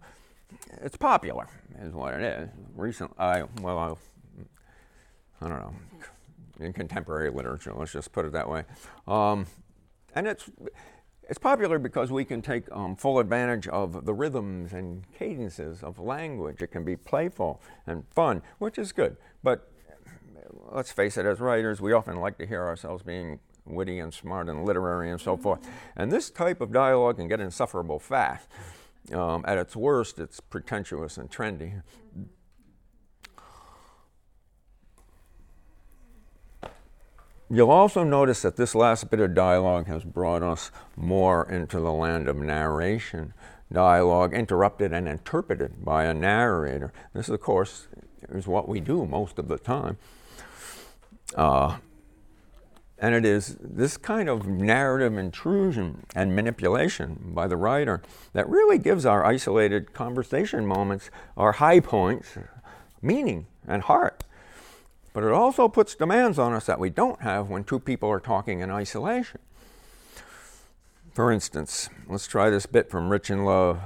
[0.83, 1.49] it's popular,
[1.81, 2.49] is what it is.
[2.77, 5.75] Recent, I well, I, I don't know,
[6.61, 7.73] in contemporary literature.
[7.75, 8.65] Let's just put it that way.
[9.07, 9.47] Um,
[10.15, 10.51] and it's
[11.29, 15.99] it's popular because we can take um, full advantage of the rhythms and cadences of
[15.99, 16.61] language.
[16.61, 19.17] It can be playful and fun, which is good.
[19.43, 19.71] But
[20.71, 24.49] let's face it, as writers, we often like to hear ourselves being witty and smart
[24.49, 25.67] and literary and so forth.
[25.97, 28.49] And this type of dialogue can get insufferable fast.
[29.13, 31.83] Um, at its worst, it's pretentious and trendy.
[37.51, 41.93] You'll also notice that this last bit of dialogue has brought us more into the
[41.93, 43.35] land of narration.
[43.71, 46.93] Dialogue interrupted and interpreted by a narrator.
[47.13, 47.89] This, of course,
[48.31, 49.99] is what we do most of the time.
[51.35, 51.77] Uh,
[52.99, 58.01] and it is this kind of narrative intrusion and manipulation by the writer
[58.33, 62.39] that really gives our isolated conversation moments, our high points,
[63.03, 64.25] meaning and heart.
[65.15, 68.21] But it also puts demands on us that we don't have when two people are
[68.21, 69.39] talking in isolation.
[71.15, 73.81] For instance, let's try this bit from Rich in Love.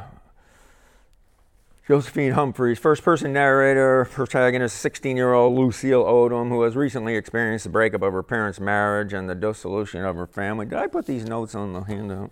[1.86, 7.64] Josephine Humphreys, first person narrator, protagonist, 16 year old Lucille Odom, who has recently experienced
[7.64, 10.64] the breakup of her parents' marriage and the dissolution of her family.
[10.64, 12.30] Did I put these notes on the handout?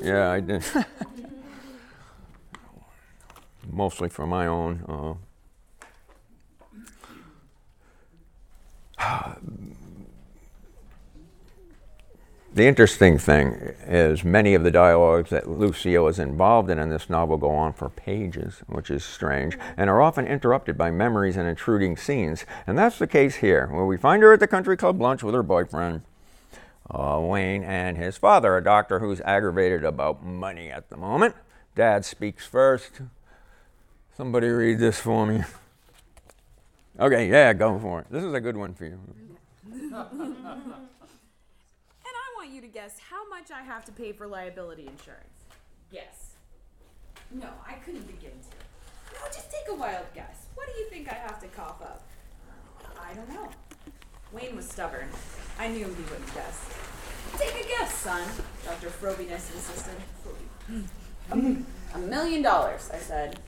[0.00, 0.64] Yeah, I did.
[3.70, 4.84] Mostly for my own.
[4.88, 5.14] Uh,
[12.52, 17.08] The interesting thing is many of the dialogues that Lucille is involved in in this
[17.08, 21.48] novel go on for pages, which is strange, and are often interrupted by memories and
[21.48, 22.44] intruding scenes.
[22.66, 25.32] And that's the case here, where we find her at the country club lunch with
[25.32, 26.02] her boyfriend,
[26.90, 31.36] uh, Wayne, and his father, a doctor who's aggravated about money at the moment.
[31.76, 33.00] Dad speaks first.
[34.16, 35.44] Somebody read this for me.
[37.00, 38.06] Okay, yeah, go for it.
[38.10, 39.00] This is a good one for you.
[42.02, 45.44] And I want you to guess how much I have to pay for liability insurance.
[45.92, 46.34] Guess.
[47.30, 49.14] No, I couldn't begin to.
[49.14, 50.46] No, just take a wild guess.
[50.54, 52.02] What do you think I have to cough up?
[53.00, 53.48] I don't know.
[54.32, 55.08] Wayne was stubborn.
[55.58, 56.68] I knew he wouldn't guess.
[57.38, 58.26] Take a guess, son,
[58.64, 58.88] Dr.
[58.88, 59.96] Frobiness insisted.
[61.94, 63.38] A million dollars, I said.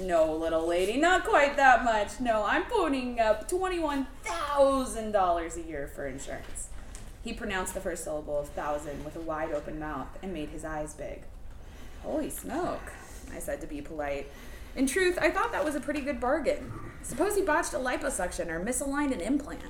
[0.00, 2.18] No, little lady, not quite that much.
[2.20, 6.68] No, I'm putting up $21,000 a year for insurance.
[7.22, 10.64] He pronounced the first syllable of thousand with a wide open mouth and made his
[10.64, 11.22] eyes big.
[12.02, 12.92] Holy smoke,
[13.34, 14.30] I said to be polite.
[14.76, 16.70] In truth, I thought that was a pretty good bargain.
[17.02, 19.62] Suppose he botched a liposuction or misaligned an implant.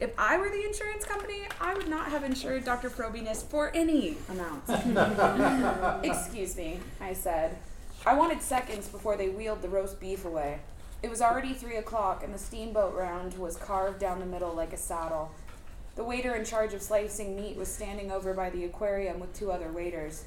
[0.00, 2.88] If I were the insurance company, I would not have insured Dr.
[2.90, 4.64] Probiness for any amount.
[6.04, 7.58] Excuse me, I said.
[8.04, 10.58] I wanted seconds before they wheeled the roast beef away.
[11.04, 14.72] It was already three o'clock, and the steamboat round was carved down the middle like
[14.72, 15.30] a saddle.
[15.94, 19.52] The waiter in charge of slicing meat was standing over by the aquarium with two
[19.52, 20.24] other waiters.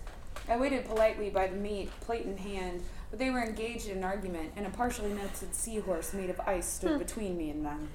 [0.48, 4.04] I waited politely by the meat, plate in hand, but they were engaged in an
[4.06, 7.00] argument, and a partially melted seahorse made of ice stood hmm.
[7.00, 7.90] between me and them.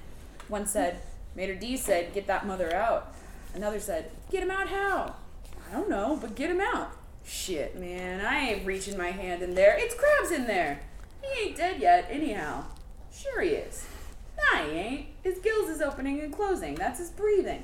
[0.47, 1.01] One said,
[1.35, 3.15] Maître D said, get that mother out.
[3.55, 5.15] Another said, get him out how?
[5.67, 6.91] I don't know, but get him out.
[7.23, 9.75] Shit, man, I ain't reaching my hand in there.
[9.77, 10.81] It's Krabs in there.
[11.21, 12.65] He ain't dead yet, anyhow.
[13.13, 13.85] Sure he is.
[14.37, 15.07] Nah, he ain't.
[15.23, 16.75] His gills is opening and closing.
[16.75, 17.63] That's his breathing.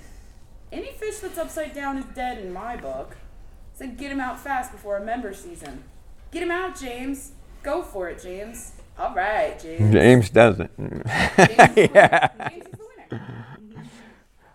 [0.71, 3.17] Any fish that's upside down is dead in my book.
[3.73, 5.83] Said get him out fast before a member sees him.
[6.31, 7.31] Get him out, James.
[7.63, 8.73] Go for it, James.
[8.97, 9.93] All right, James.
[9.93, 10.71] James doesn't.
[10.77, 12.29] James winner.
[12.49, 13.46] James is the winner.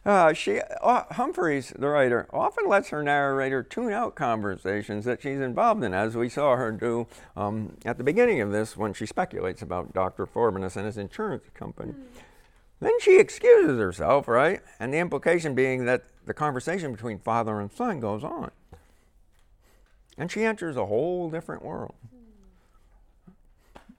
[0.05, 5.39] Uh, she uh, Humphreys, the writer, often lets her narrator tune out conversations that she's
[5.39, 9.07] involved in, as we saw her do um, at the beginning of this when she
[9.07, 10.27] speculates about Dr.
[10.27, 11.95] Forbinus and his insurance company.
[12.81, 14.61] Then she excuses herself, right?
[14.81, 18.51] And the implication being that the conversation between father and son goes on.
[20.19, 21.95] And she enters a whole different world.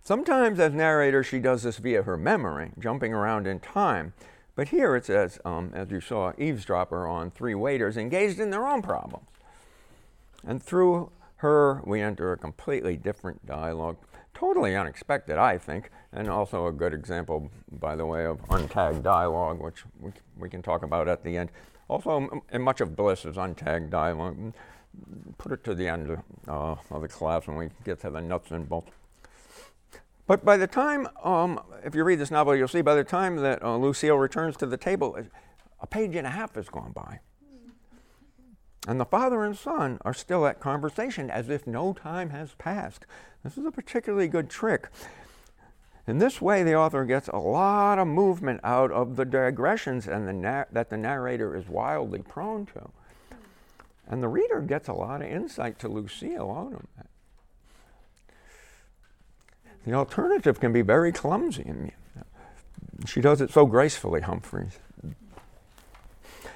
[0.03, 4.11] Sometimes, as narrator, she does this via her memory, jumping around in time.
[4.55, 8.67] But here it says, um, as you saw, eavesdropper on three waiters engaged in their
[8.67, 9.27] own problems.
[10.45, 13.97] And through her, we enter a completely different dialogue,
[14.33, 19.59] totally unexpected, I think, and also a good example, by the way, of untagged dialogue,
[19.59, 21.49] which we, we can talk about at the end.
[21.89, 24.53] Also, much of Bliss is untagged dialogue.
[25.39, 26.15] Put it to the end
[26.47, 28.91] uh, of the class when we get to the nuts and bolts.
[30.25, 33.37] But by the time, um, if you read this novel, you'll see by the time
[33.37, 35.17] that uh, Lucille returns to the table,
[35.81, 37.19] a page and a half has gone by.
[38.87, 43.05] And the father and son are still at conversation as if no time has passed.
[43.43, 44.89] This is a particularly good trick.
[46.05, 50.27] In this way, the author gets a lot of movement out of the digressions and
[50.27, 52.89] the that the narrator is wildly prone to.
[54.05, 57.07] And the reader gets a lot of insight to Lucille out of that.
[59.85, 61.63] The alternative can be very clumsy.
[61.63, 61.91] And
[63.05, 64.79] she does it so gracefully, Humphreys.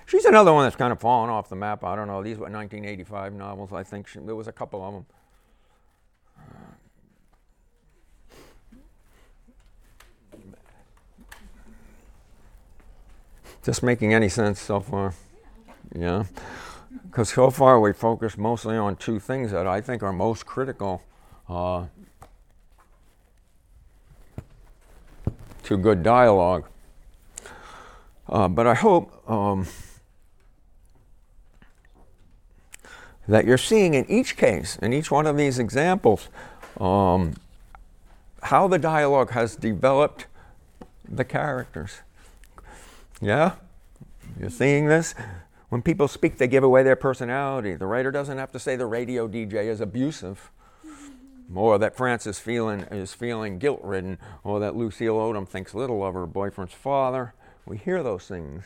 [0.05, 1.83] She's another one that's kind of fallen off the map.
[1.83, 2.23] I don't know.
[2.23, 4.07] These were 1985 novels, I think.
[4.07, 5.05] She, there was a couple of them.
[13.63, 15.13] Just making any sense so far?
[15.93, 16.23] Yeah.
[17.03, 21.01] Because so far we focused mostly on two things that I think are most critical
[21.49, 21.87] uh,
[25.67, 26.65] to good dialogue.
[28.29, 29.67] Uh, but I hope um,
[33.27, 36.29] that you're seeing in each case, in each one of these examples,
[36.79, 37.35] um,
[38.43, 40.27] how the dialogue has developed
[41.07, 41.99] the characters.
[43.21, 43.55] Yeah?
[44.39, 45.15] You're seeing this?
[45.67, 47.75] When people speak, they give away their personality.
[47.75, 50.49] The writer doesn't have to say the radio DJ is abusive,
[51.53, 56.13] or that Frances feeling, is feeling guilt ridden, or that Lucille Odom thinks little of
[56.13, 57.33] her boyfriend's father.
[57.65, 58.63] We hear those things.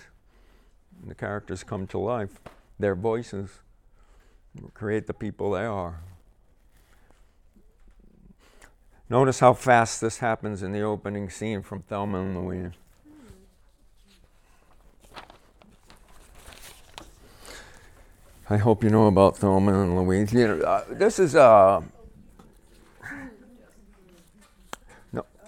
[1.05, 2.39] The characters come to life.
[2.79, 3.59] Their voices
[4.73, 6.01] create the people they are.
[9.09, 12.71] Notice how fast this happens in the opening scene from Thelma and Louise.
[18.49, 20.33] I hope you know about Thelma and Louise.
[20.33, 21.81] You know, uh, this is uh,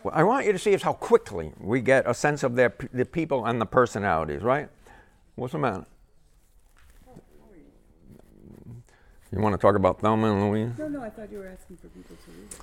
[0.04, 2.74] What I want you to see is how quickly we get a sense of their
[2.92, 4.42] the people and the personalities.
[4.42, 4.68] Right?
[5.36, 5.86] What's the matter?
[9.32, 10.78] You want to talk about Thelma and Louise?
[10.78, 12.60] No, no, I thought you were asking for people to read it.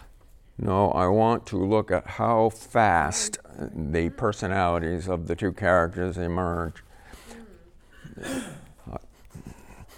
[0.59, 3.39] No, I want to look at how fast
[3.75, 6.85] the personalities of the two characters emerge.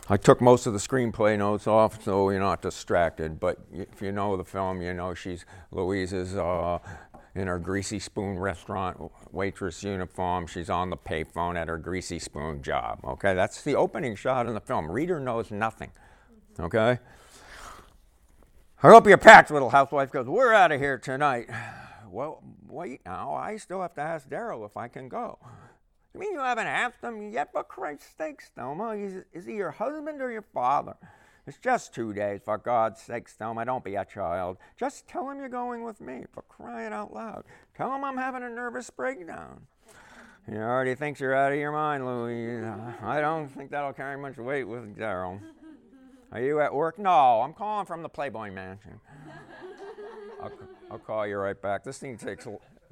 [0.09, 4.13] I took most of the screenplay notes off so you're not distracted, but if you
[4.13, 6.79] know the film, you know she's Louise is uh,
[7.35, 10.47] in her greasy spoon restaurant waitress uniform.
[10.47, 13.01] She's on the payphone at her greasy spoon job.
[13.05, 14.91] Okay, that's the opening shot in the film.
[14.91, 15.91] Reader knows nothing.
[16.61, 16.99] Okay?
[18.83, 21.49] I hope you're packed, little housewife, because we're out of here tonight.
[22.11, 23.33] Well, wait now.
[23.33, 25.39] I still have to ask Daryl if I can go.
[26.13, 27.53] You mean you haven't asked him yet?
[27.53, 28.91] For Christ's sake, Thelma.
[28.91, 30.97] Is, is he your husband or your father?
[31.47, 32.41] It's just two days.
[32.45, 34.59] For God's sake, Thelma, don't be a child.
[34.79, 37.45] Just tell him you're going with me, for crying out loud.
[37.77, 39.67] Tell him I'm having a nervous breakdown.
[40.49, 42.65] He already thinks you're out of your mind, Louise.
[43.03, 45.41] I don't think that'll carry much weight with Daryl.
[46.33, 46.99] Are you at work?
[46.99, 49.01] No, I'm calling from the Playboy Mansion.
[50.43, 50.53] I'll,
[50.91, 51.85] I'll call you right back.
[51.85, 52.47] This thing takes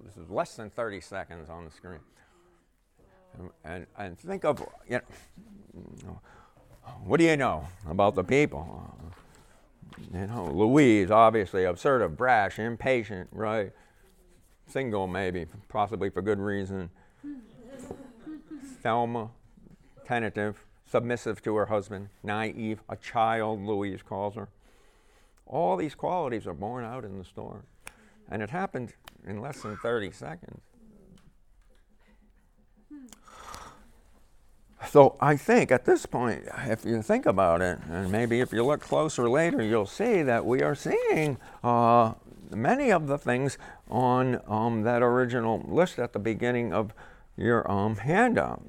[0.05, 2.01] this is less than 30 seconds on the screen.
[3.39, 5.01] And, and, and think of, you
[6.05, 6.21] know,
[7.05, 8.95] what do you know about the people?
[10.13, 13.73] You know, Louise, obviously absurd, brash, impatient, right?
[14.67, 16.91] Single, maybe, possibly for good reason.
[18.83, 19.31] Thelma,
[20.07, 24.49] tentative, submissive to her husband, naive, a child, Louise calls her.
[25.47, 27.61] All these qualities are borne out in the story.
[28.31, 28.95] And it happened
[29.27, 30.61] in less than 30 seconds.
[34.89, 38.65] So I think at this point, if you think about it, and maybe if you
[38.65, 42.15] look closer later, you'll see that we are seeing uh,
[42.51, 43.59] many of the things
[43.89, 46.93] on um, that original list at the beginning of
[47.37, 48.63] your um, handout.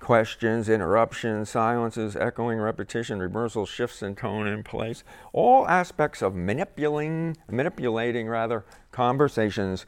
[0.00, 7.36] Questions, interruptions, silences, echoing, repetition, reversals, shifts in tone and place, all aspects of manipulating,
[7.50, 9.86] manipulating rather, conversations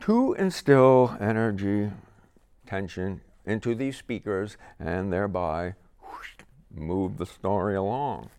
[0.00, 1.90] to instill energy,
[2.66, 6.30] tension, into these speakers and thereby whoosh,
[6.74, 8.30] move the story along.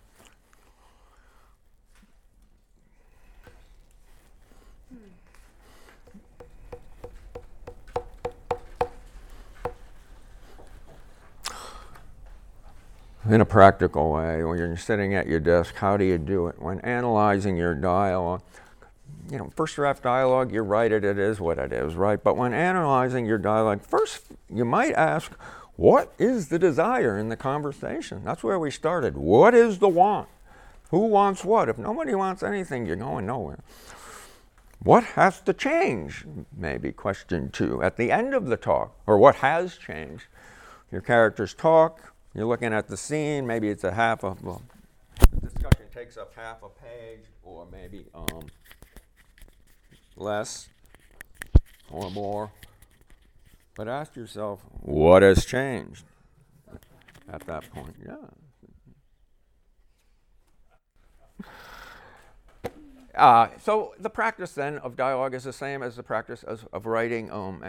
[13.30, 16.62] in a practical way, when you're sitting at your desk, how do you do it?
[16.62, 18.42] When analyzing your dialogue,
[19.30, 22.22] you know, first draft dialogue, you write it, it is what it is, right?
[22.22, 25.32] But when analyzing your dialogue, first you might ask,
[25.76, 28.24] what is the desire in the conversation?
[28.24, 29.18] That's where we started.
[29.18, 30.30] What is the want?
[30.92, 31.70] Who wants what?
[31.70, 33.60] If nobody wants anything, you're going nowhere.
[34.84, 36.26] What has to change?
[36.56, 37.82] Maybe question two.
[37.82, 40.26] At the end of the talk, or what has changed?
[40.92, 44.62] Your characters talk, you're looking at the scene, maybe it's a half of, well,
[45.32, 48.44] the discussion takes up half a page, or maybe um,
[50.18, 50.70] less
[51.92, 52.52] or more.
[53.76, 56.06] But ask yourself, what has changed
[57.32, 57.96] at that point?
[58.06, 58.16] Yeah.
[63.16, 66.88] Uh, so the practice then of dialogue is the same as the practice as, of
[66.88, 67.64] writing um,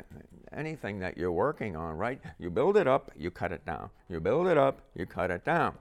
[0.53, 2.20] anything that you're working on, right?
[2.38, 3.90] You build it up, you cut it down.
[4.09, 5.74] You build it up, you cut it down.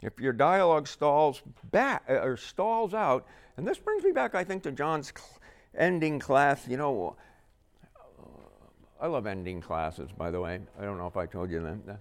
[0.00, 4.44] If your dialogue stalls back uh, or stalls out, and this brings me back, I
[4.44, 5.38] think, to John's cl-
[5.76, 6.66] ending class.
[6.68, 7.16] You know,
[9.00, 10.60] I love ending classes, by the way.
[10.78, 11.98] I don't know if I told you that.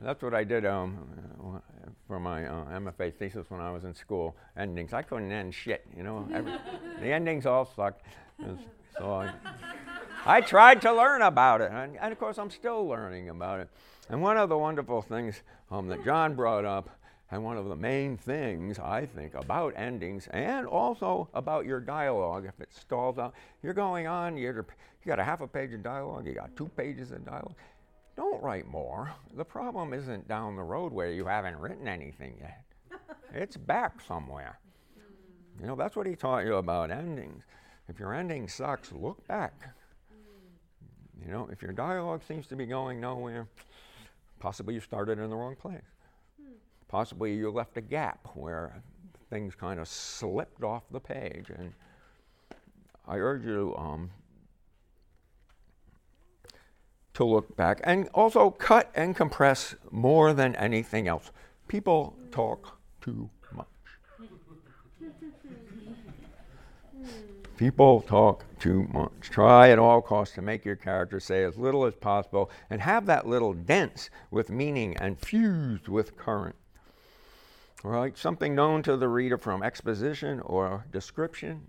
[0.00, 1.62] That's what I did um,
[2.06, 4.36] for my uh, MFA thesis when I was in school.
[4.56, 4.92] Endings.
[4.92, 6.28] I couldn't end shit, you know.
[6.32, 6.52] Every,
[7.00, 8.02] the endings all sucked.
[8.98, 9.32] So I,
[10.26, 11.70] I, tried to learn about it.
[11.70, 13.68] And, and, of course, I'm still learning about it.
[14.08, 16.90] And one of the wonderful things um, that John brought up
[17.30, 22.46] and one of the main things, I think, about endings and also about your dialogue,
[22.46, 25.82] if it stalls out, you're going on, you're, you got a half a page of
[25.82, 27.54] dialogue, you got two pages of dialogue.
[28.16, 29.12] Don't write more.
[29.36, 32.64] The problem isn't down the road where you haven't written anything yet.
[33.34, 34.58] it's back somewhere.
[35.60, 37.44] You know, that's what he taught you about endings.
[37.88, 39.74] If your ending sucks, look back.
[41.24, 43.48] You know, if your dialogue seems to be going nowhere,
[44.40, 45.82] possibly you started in the wrong place.
[46.88, 48.82] Possibly you left a gap where
[49.28, 51.50] things kind of slipped off the page.
[51.54, 51.74] And
[53.06, 54.10] I urge you um,
[57.12, 61.30] to look back and also cut and compress more than anything else.
[61.68, 63.66] People talk too much.
[67.58, 69.10] People talk too much.
[69.20, 73.04] Try at all costs to make your character say as little as possible and have
[73.06, 76.54] that little dense with meaning and fused with current
[77.82, 78.16] right?
[78.16, 81.66] Something known to the reader from exposition or description,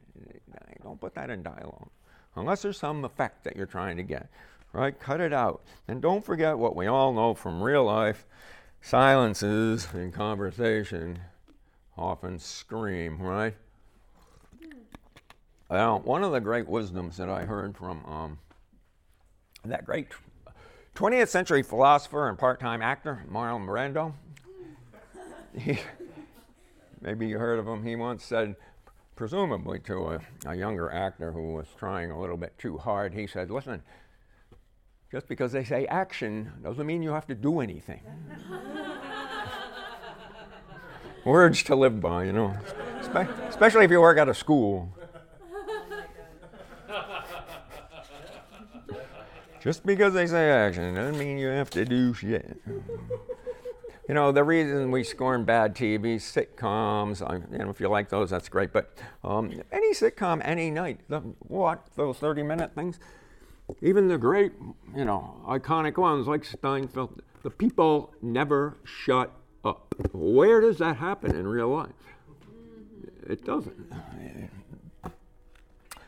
[0.83, 1.89] don't put that in dialogue.
[2.35, 4.29] Unless there's some effect that you're trying to get,
[4.73, 4.97] right?
[4.99, 5.61] Cut it out.
[5.87, 8.25] And don't forget what we all know from real life
[8.81, 11.19] silences in conversation
[11.97, 13.55] often scream, right?
[15.69, 18.39] Well, one of the great wisdoms that I heard from um,
[19.65, 20.07] that great
[20.95, 24.13] 20th century philosopher and part time actor, Marlon Brando,
[27.01, 28.55] maybe you heard of him, he once said,
[29.15, 33.27] presumably to a, a younger actor who was trying a little bit too hard, he
[33.27, 33.81] said, Listen,
[35.11, 38.01] just because they say action doesn't mean you have to do anything.
[41.25, 42.55] Words to live by, you know,
[43.01, 44.89] Espe- especially if you work at a school.
[49.61, 52.57] Just because they say action doesn't mean you have to do shit.
[54.09, 58.09] You know, the reason we scorn bad TV, sitcoms, I, you know, if you like
[58.09, 58.73] those, that's great.
[58.73, 62.99] But um, any sitcom, any night, the, what, those 30 minute things,
[63.83, 64.53] even the great,
[64.95, 69.31] you know, iconic ones like Seinfeld, the people never shut
[69.63, 69.93] up.
[70.11, 71.91] Where does that happen in real life?
[73.27, 73.93] It doesn't.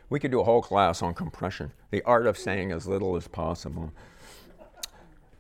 [0.09, 3.27] We could do a whole class on compression, the art of saying as little as
[3.27, 3.93] possible.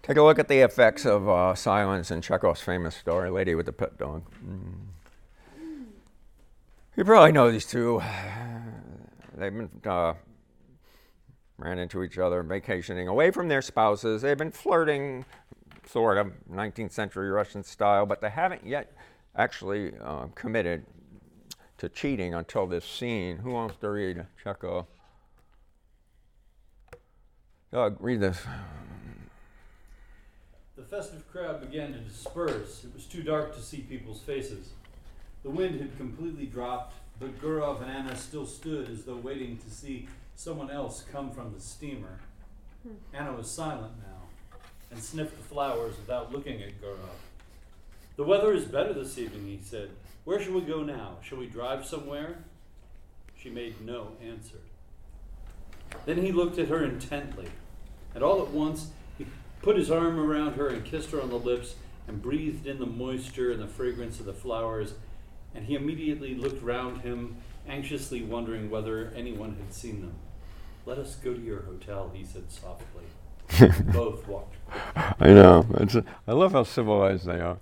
[0.03, 3.67] Take a look at the effects of uh, silence in Chekhov's famous story, Lady with
[3.67, 4.23] the Pet Dog.
[4.43, 4.91] Mm.
[6.97, 8.01] You probably know these two.
[9.37, 10.13] They've been uh,
[11.57, 14.23] ran into each other vacationing away from their spouses.
[14.23, 15.23] They've been flirting,
[15.85, 18.93] sort of, 19th century Russian style, but they haven't yet
[19.35, 20.83] actually uh, committed
[21.77, 23.37] to cheating until this scene.
[23.37, 24.87] Who wants to read Chekhov?
[27.71, 28.39] Doug, read this.
[30.91, 32.83] The festive crowd began to disperse.
[32.83, 34.71] It was too dark to see people's faces.
[35.41, 39.69] The wind had completely dropped, but Gurov and Anna still stood as though waiting to
[39.69, 42.19] see someone else come from the steamer.
[42.83, 42.95] Hmm.
[43.13, 44.57] Anna was silent now
[44.91, 47.21] and sniffed the flowers without looking at Gurov.
[48.17, 49.91] The weather is better this evening, he said.
[50.25, 51.19] Where shall we go now?
[51.21, 52.39] Shall we drive somewhere?
[53.37, 54.59] She made no answer.
[56.05, 57.47] Then he looked at her intently,
[58.13, 58.89] and all at once
[59.61, 61.75] put his arm around her and kissed her on the lips
[62.07, 64.93] and breathed in the moisture and the fragrance of the flowers,
[65.53, 67.37] and he immediately looked round him,
[67.67, 70.15] anxiously wondering whether anyone had seen them.
[70.85, 73.03] Let us go to your hotel, he said softly.
[73.93, 74.55] Both walked.
[74.95, 75.65] I know.
[75.75, 75.95] It's,
[76.27, 77.57] I love how civilized they are.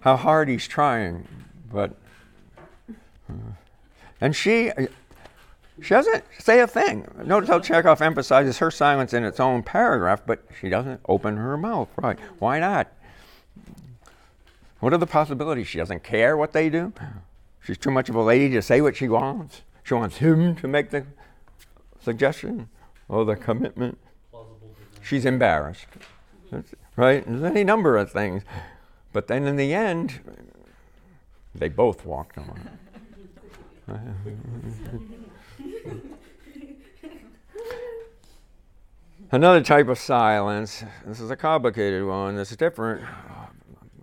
[0.00, 1.26] how hard he's trying,
[1.72, 1.94] but.
[3.28, 3.52] uh,
[4.20, 4.70] and she,
[5.82, 7.06] she doesn't say a thing.
[7.24, 11.56] Notice how Chekhov emphasizes her silence in its own paragraph, but she doesn't open her
[11.56, 11.88] mouth.
[11.96, 12.18] Right?
[12.38, 12.92] Why not?
[14.80, 15.68] What are the possibilities?
[15.68, 16.92] She doesn't care what they do.
[17.64, 19.62] She's too much of a lady to say what she wants.
[19.84, 21.06] She wants him to make the
[22.00, 22.68] suggestion
[23.08, 23.98] or the commitment.
[25.02, 25.86] She's embarrassed.
[26.96, 27.24] Right?
[27.26, 28.42] There's any number of things.
[29.12, 30.20] But then in the end,
[31.54, 32.78] they both walked on.
[39.30, 43.46] Another type of silence, this is a complicated one, it's a different uh,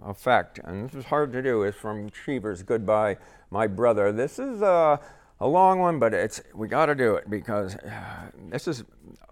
[0.09, 3.17] effect, and this is hard to do, is from Cheever's Goodbye,
[3.51, 4.11] My Brother.
[4.11, 4.97] This is uh,
[5.39, 8.83] a long one, but it's we got to do it because uh, this is,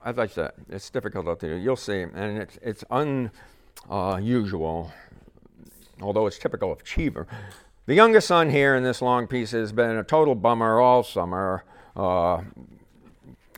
[0.05, 1.55] as I said, it's difficult to do.
[1.55, 2.83] You'll see, and it's, it's
[3.89, 4.91] unusual,
[6.01, 7.27] although it's typical of Cheever.
[7.87, 11.63] The youngest son here in this long piece has been a total bummer all summer.
[11.97, 12.43] Uh,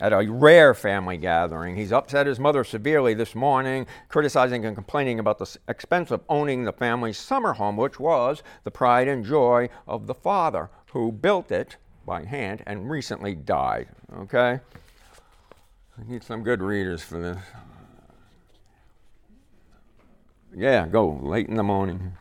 [0.01, 1.75] at a rare family gathering.
[1.75, 6.63] He's upset his mother severely this morning, criticizing and complaining about the expense of owning
[6.63, 11.51] the family's summer home, which was the pride and joy of the father who built
[11.51, 11.75] it
[12.05, 13.89] by hand and recently died.
[14.19, 14.61] Okay?
[15.97, 17.37] I need some good readers for this.
[20.55, 22.13] Yeah, go late in the morning.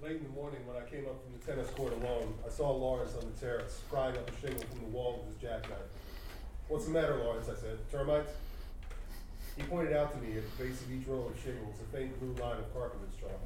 [0.00, 2.21] Late in the morning, when I came up from the tennis court alone,
[2.52, 5.88] saw Lawrence on the terrace, prying up a shingle from the wall with his jackknife.
[6.68, 7.48] What's the matter, Lawrence?
[7.48, 7.78] I said.
[7.90, 8.30] Termites?
[9.56, 12.18] He pointed out to me at the base of each row of shingles a faint
[12.20, 13.40] blue line of carpenter's chalk.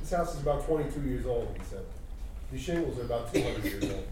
[0.00, 1.84] This house is about 22 years old, he said.
[2.52, 4.06] These shingles are about 200 years old.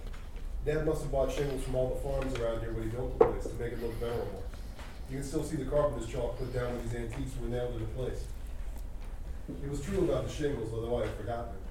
[0.64, 3.24] Dad must have bought shingles from all the farms around here when he built the
[3.24, 4.42] place to make it look venerable.
[5.10, 7.86] You can still see the carpenter's chalk put down when these antiques were nailed into
[7.94, 8.24] place.
[9.62, 11.61] It was true about the shingles, although I had forgotten it.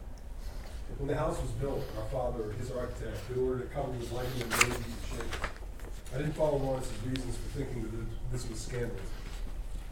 [1.01, 4.39] When the house was built, our father, his architect, had ordered a company with lighting
[4.39, 4.85] and shingles.
[6.13, 9.01] I didn't follow Lawrence's reasons for thinking that this was scandalous.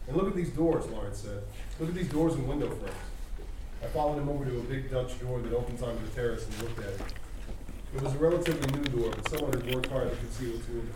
[0.06, 1.42] And look at these doors, Lawrence said.
[1.80, 2.94] Look at these doors and window frames.
[3.82, 6.62] I followed him over to a big Dutch door that opens onto the terrace and
[6.62, 7.02] looked at it.
[7.96, 10.94] It was a relatively new door, but someone had worked hard to conceal its windows.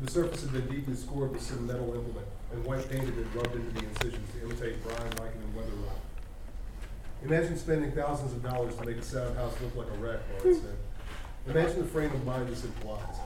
[0.00, 3.30] The surface had been deeply scored with some metal implement, and white paint had been
[3.34, 5.72] rubbed into the incisions to imitate brine, lichen, and weather.
[7.24, 10.62] Imagine spending thousands of dollars to make a sound house look like a wreck, Lawrence
[10.62, 10.76] said.
[11.48, 13.16] Imagine the frame of mind this implies.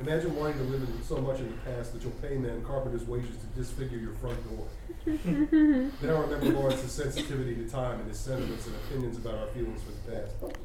[0.00, 3.04] Imagine wanting to live in so much in the past that you'll pay men carpenter's
[3.04, 4.66] wages to disfigure your front door.
[5.06, 9.80] then I remember Lawrence's sensitivity to time and his sentiments and opinions about our feelings
[9.82, 10.58] for the past.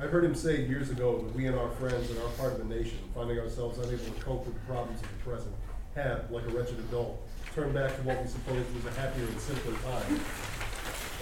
[0.00, 2.58] I heard him say years ago that we and our friends in our part of
[2.58, 5.54] the nation, finding ourselves unable to cope with the problems of the present,
[5.94, 9.40] have, like a wretched adult, turned back to what we supposed was a happier and
[9.40, 10.20] simpler time,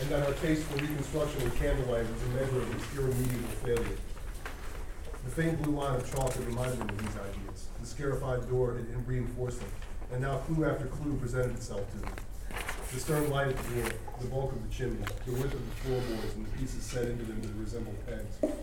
[0.00, 3.96] and that our taste for reconstruction with candlelight was a measure of its irremediable failure.
[5.24, 7.68] The faint blue line of chalk had reminded me of these ideas.
[7.80, 9.70] The scarified door had reinforced them,
[10.12, 12.12] and now clue after clue presented itself to me.
[12.92, 13.90] The stern light at the door,
[14.20, 17.24] the bulk of the chimney, the width of the floorboards, and the pieces set into
[17.24, 18.54] them that resembled pegs.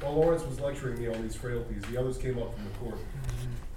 [0.00, 2.98] While Lawrence was lecturing me on these frailties, the others came up from the court.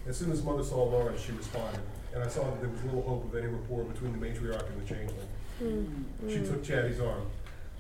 [0.07, 1.81] As soon as mother saw Lawrence, she responded,
[2.13, 4.81] and I saw that there was little hope of any rapport between the matriarch and
[4.81, 5.27] the changeling.
[5.63, 6.47] Mm, she mm.
[6.47, 7.25] took Chaddy's arm.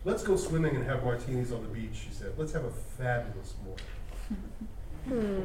[0.05, 2.33] Let's go swimming and have martinis on the beach, she said.
[2.37, 3.85] Let's have a fabulous morning.
[5.05, 5.41] Hmm.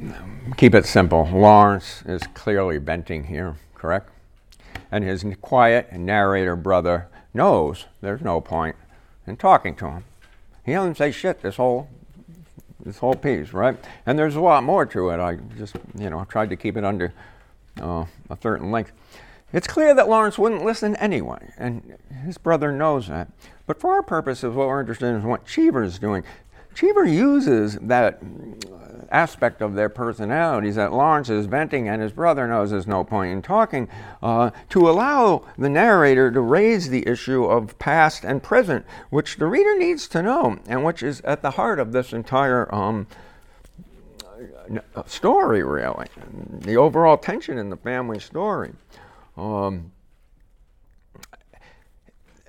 [0.00, 1.28] Um, keep it simple.
[1.32, 4.10] Lawrence is clearly venting here, correct?
[4.92, 8.76] And his quiet narrator brother knows there's no point
[9.26, 10.04] in talking to him.
[10.64, 11.88] He doesn't say shit this whole
[12.80, 13.76] this whole piece, right?
[14.06, 15.20] And there's a lot more to it.
[15.20, 17.12] I just, you know, tried to keep it under
[17.80, 18.92] uh, a certain length.
[19.52, 23.28] It's clear that Lawrence wouldn't listen anyway, and his brother knows that.
[23.66, 26.24] But for our purposes, what we're interested in is what Cheever is doing.
[26.74, 28.20] Cheever uses that
[29.10, 33.32] aspect of their personalities that Lawrence is venting and his brother knows there's no point
[33.32, 33.88] in talking
[34.22, 39.46] uh, to allow the narrator to raise the issue of past and present, which the
[39.46, 43.06] reader needs to know and which is at the heart of this entire um,
[44.96, 46.06] uh, story, really.
[46.50, 48.72] The overall tension in the family story.
[49.36, 49.92] Um,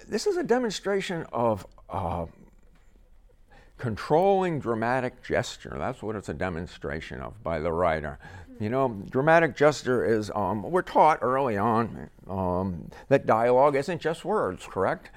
[0.08, 2.26] this is a demonstration of uh,
[3.78, 5.76] controlling dramatic gesture.
[5.78, 8.20] That's what it's a demonstration of by the writer.
[8.60, 14.24] You know, dramatic gesture is, um, we're taught early on um, that dialogue isn't just
[14.24, 15.10] words, correct?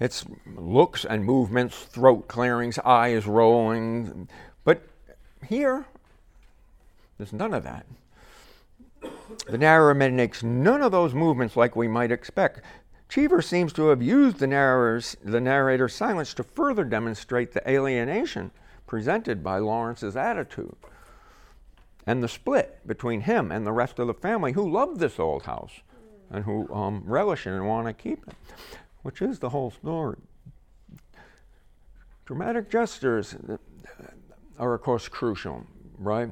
[0.00, 0.24] It's
[0.54, 4.28] looks and movements, throat clearings, eyes rolling.
[4.64, 4.82] But
[5.46, 5.86] here,
[7.16, 7.86] there's none of that.
[9.46, 12.60] The narrator makes none of those movements like we might expect.
[13.08, 18.50] Cheever seems to have used the narrator's, the narrator's silence to further demonstrate the alienation
[18.86, 20.76] presented by Lawrence's attitude
[22.06, 25.42] and the split between him and the rest of the family who love this old
[25.42, 25.80] house
[26.30, 28.34] and who um, relish it and want to keep it,
[29.02, 30.18] which is the whole story.
[32.26, 33.34] Dramatic gestures
[34.58, 35.64] are, of course, crucial,
[35.98, 36.30] right?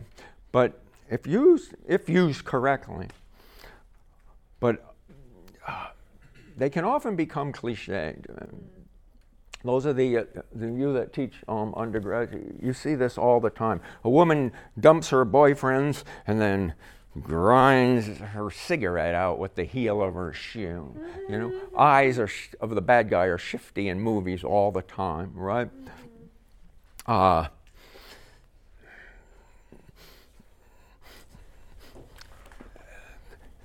[0.53, 3.09] But if used, if used correctly,
[4.61, 4.95] but
[5.67, 5.89] uh,
[6.57, 8.25] they can often become cliched.
[9.65, 12.55] Those are the, uh, the you that teach um, undergrad.
[12.63, 13.81] You see this all the time.
[14.05, 16.75] A woman dumps her boyfriends and then
[17.21, 20.95] grinds her cigarette out with the heel of her shoe.
[21.29, 24.83] You know, eyes are sh- of the bad guy are shifty in movies all the
[24.83, 25.71] time, right?
[27.07, 27.49] Uh,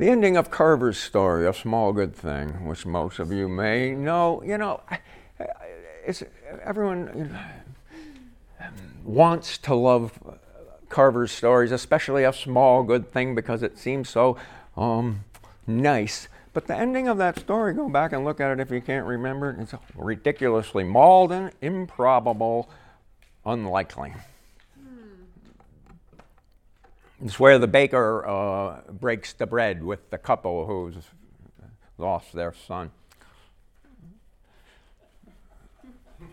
[0.01, 4.41] The ending of Carver's story, A Small Good Thing, which most of you may know,
[4.41, 4.81] you know,
[6.03, 6.23] it's,
[6.63, 7.39] everyone you know,
[9.03, 10.17] wants to love
[10.89, 14.37] Carver's stories, especially A Small Good Thing, because it seems so
[14.75, 15.23] um,
[15.67, 16.27] nice.
[16.51, 19.05] But the ending of that story, go back and look at it if you can't
[19.05, 22.71] remember, it's ridiculously mauled and improbable,
[23.45, 24.15] unlikely.
[27.23, 30.95] It's where the baker uh, breaks the bread with the couple who's
[31.97, 32.91] lost their son.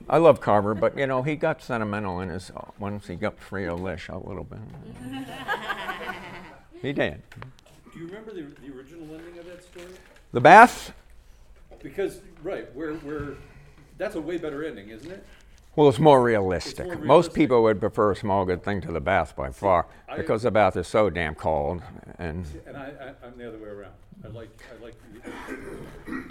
[0.09, 3.67] I love Carver, but you know he got sentimental in his once he got free
[3.67, 4.59] of Lish a little bit.
[6.83, 7.23] he did.
[7.93, 9.87] Do you remember the, the original ending of that story?
[10.33, 10.95] The bath.
[11.83, 13.35] Because right, where where
[13.99, 15.25] that's a way better ending, isn't it?
[15.79, 16.87] Well, it's more realistic.
[16.87, 17.35] more Most realistic.
[17.35, 20.51] people would prefer a small good thing to the bath by far I- because the
[20.51, 21.83] bath is so damn cold.
[22.19, 22.87] And And I,
[23.23, 23.93] I I'm the other way around.
[24.25, 26.25] I like I like the,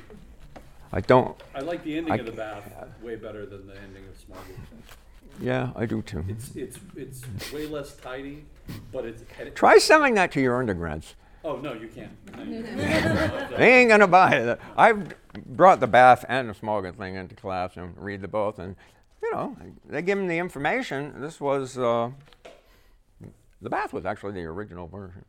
[0.92, 1.42] I don't.
[1.56, 2.70] I like the ending I of the bath
[3.02, 4.82] way better than the ending of Small Good.
[5.40, 6.26] Yeah, I do too.
[6.28, 8.44] It's it's it's way less tidy,
[8.92, 11.16] but it's it, Try selling that to your undergrads.
[11.46, 12.12] oh no, you can't.
[12.36, 12.64] No, you
[13.58, 14.60] They ain't gonna buy it.
[14.76, 18.60] I've brought the bath and the small good thing into class and read the both,
[18.60, 18.76] and
[19.22, 19.56] you know
[19.86, 21.22] they give him the information.
[21.22, 22.12] This was uh,
[23.62, 25.26] the bath was actually the original version,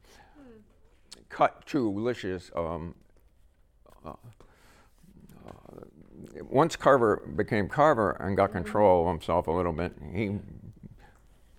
[1.29, 2.51] cut to Lish's.
[2.55, 2.95] Um,
[4.05, 4.15] uh, uh,
[6.43, 10.39] once Carver became Carver and got control of himself a little bit, he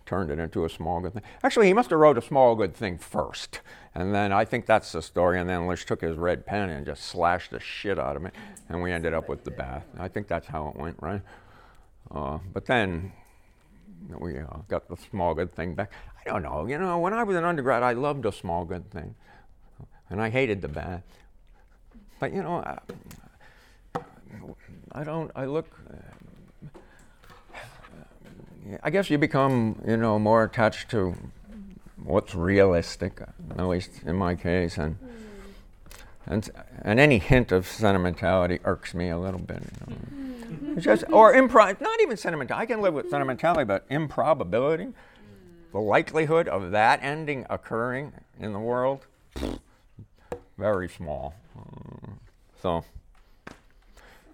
[0.06, 1.24] turned it into a small good thing.
[1.44, 3.62] Actually, he must have wrote a small good thing first,
[3.94, 5.40] and then I think that's the story.
[5.40, 8.34] And then Lish took his red pen and just slashed the shit out of it,
[8.68, 9.86] and we ended up with the bath.
[9.98, 11.22] I think that's how it went, right?
[12.12, 13.12] Uh, but then
[14.20, 15.92] we uh, got the small good thing back.
[16.20, 16.66] I don't know.
[16.66, 19.16] You know, when I was an undergrad, I loved a small good thing,
[20.10, 21.04] and I hated the bath.
[22.20, 22.80] But you know, I,
[24.92, 25.32] I don't.
[25.36, 25.68] I look.
[28.84, 31.16] I guess you become, you know, more attached to
[32.04, 33.20] what's realistic,
[33.58, 34.98] at least in my case, and
[36.30, 36.50] and
[36.84, 39.62] and any hint of sentimentality irks me a little bit.
[40.78, 42.64] Just or improv, not even sentimentality.
[42.64, 44.94] I can live with sentimentality, but improbability,
[45.74, 49.06] the likelihood of that ending occurring in the world,
[50.58, 51.34] very small.
[52.62, 52.86] So.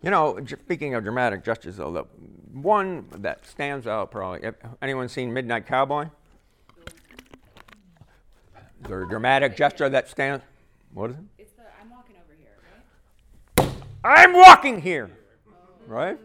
[0.04, 2.04] You know, speaking of dramatic gestures, though, the
[2.54, 4.48] one that stands out probably.
[4.80, 6.10] Anyone seen Midnight Cowboy?
[8.84, 10.46] The dramatic gesture that stands.
[10.94, 11.24] What is it?
[11.40, 12.56] It's the I'm walking over here,
[13.58, 13.72] right?
[14.06, 15.10] I'm walking here.
[15.88, 16.20] Right?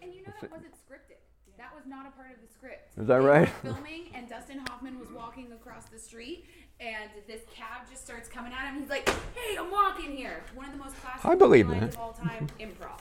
[0.00, 1.18] And you know it wasn't scripted.
[1.58, 2.98] That was not a part of the script.
[2.98, 3.48] Is that right?
[3.62, 6.46] Filming and Dustin Hoffman was walking across the street
[6.80, 8.80] and this cab just starts coming at him.
[8.80, 11.94] He's like, "Hey, I'm walking here." One of the most classic I believe lines that.
[11.94, 12.46] of all time.
[12.60, 13.00] Improv.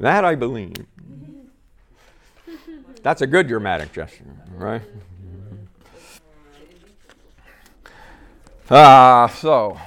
[0.00, 0.74] That I believe.
[3.02, 4.82] That's a good dramatic gesture, right?
[8.70, 9.78] Ah, so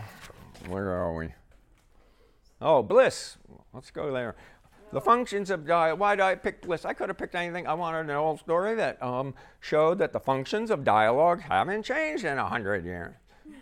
[0.68, 1.30] where are we?
[2.62, 3.39] Oh, bliss.
[3.74, 4.36] Let's go there.
[4.92, 6.00] The functions of dialogue.
[6.00, 6.84] Why did I pick bliss?
[6.84, 7.68] I could have picked anything.
[7.68, 12.26] I wanted an old story that um, showed that the functions of dialogue haven't changed
[12.26, 13.14] in a hundred years.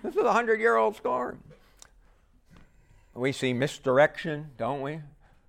[0.03, 1.35] This is a hundred-year-old story.
[3.13, 5.01] We see misdirection, don't we?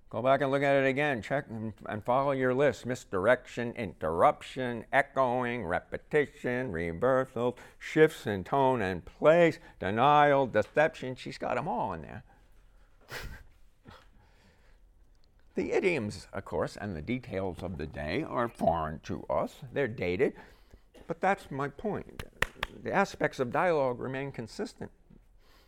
[0.09, 1.21] Go back and look at it again.
[1.21, 2.85] Check and, and follow your list.
[2.85, 11.15] Misdirection, interruption, echoing, repetition, reversals, shifts in tone and place, denial, deception.
[11.15, 12.23] She's got them all in there.
[15.59, 19.55] the idioms, of course, and the details of the day are foreign to us.
[19.73, 20.31] They're dated.
[21.05, 22.23] But that's my point.
[22.81, 24.89] The aspects of dialogue remain consistent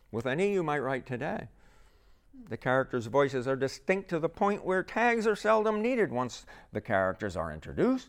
[0.09, 1.49] with any you might write today.
[2.47, 6.79] The characters' voices are distinct to the point where tags are seldom needed once the
[6.79, 8.07] characters are introduced.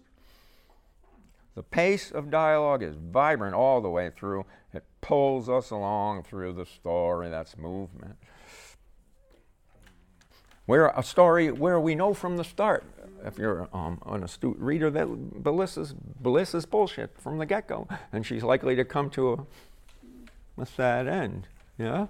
[1.56, 4.46] The pace of dialogue is vibrant all the way through.
[4.72, 7.28] It pulls us along through the story.
[7.28, 8.18] That's movement.
[10.66, 12.84] Where a story where we know from the start,
[13.24, 15.06] if you're um, an astute reader, that
[15.42, 19.32] Bliss is, Bliss is bullshit from the get go, and she's likely to come to
[20.58, 21.48] a, a sad end.
[21.78, 22.06] Yeah?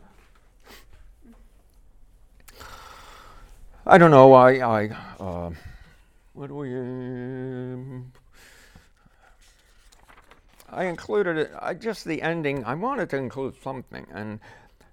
[3.86, 4.96] I don't know why I.
[5.18, 5.50] Uh,
[6.34, 6.74] what do we?
[6.74, 8.12] Um,
[10.70, 11.52] I included it.
[11.60, 12.64] I just the ending.
[12.64, 14.38] I wanted to include something, and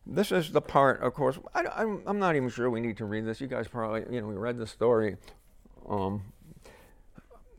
[0.06, 1.02] this is the part.
[1.02, 3.42] Of course, I, am I'm not even sure we need to read this.
[3.42, 5.18] You guys probably, you know, we read the story.
[5.88, 6.24] Um,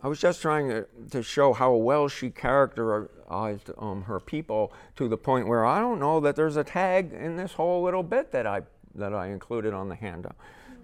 [0.02, 5.08] I was just trying to, to show how well she characterized um, her people to
[5.08, 8.32] the point where I don't know that there's a tag in this whole little bit
[8.32, 8.62] that I
[8.94, 10.36] that I included on the handout.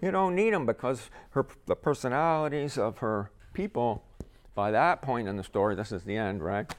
[0.03, 4.05] You don't need them because her the personalities of her people,
[4.55, 6.73] by that point in the story, this is the end, right?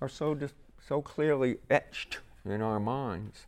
[0.00, 0.54] Are so just
[0.86, 3.46] so clearly etched in our minds.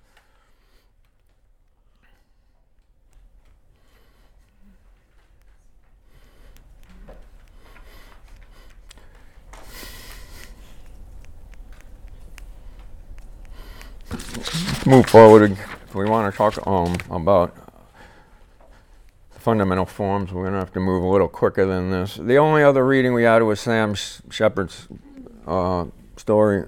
[14.87, 15.53] Move forward.
[15.53, 17.55] If we want to talk um, about
[19.31, 22.17] fundamental forms, we're going to have to move a little quicker than this.
[22.17, 24.89] The only other reading we had was Sam Shepard's
[25.47, 26.65] uh, story.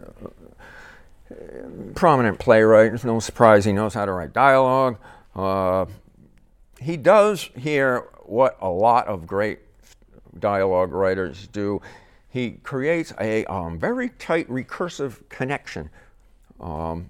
[1.95, 4.99] Prominent playwright, it's no surprise he knows how to write dialogue.
[5.35, 5.87] Uh,
[6.81, 9.61] he does here what a lot of great
[10.39, 11.81] dialogue writers do.
[12.29, 15.91] He creates a um, very tight recursive connection.
[16.61, 17.09] Um,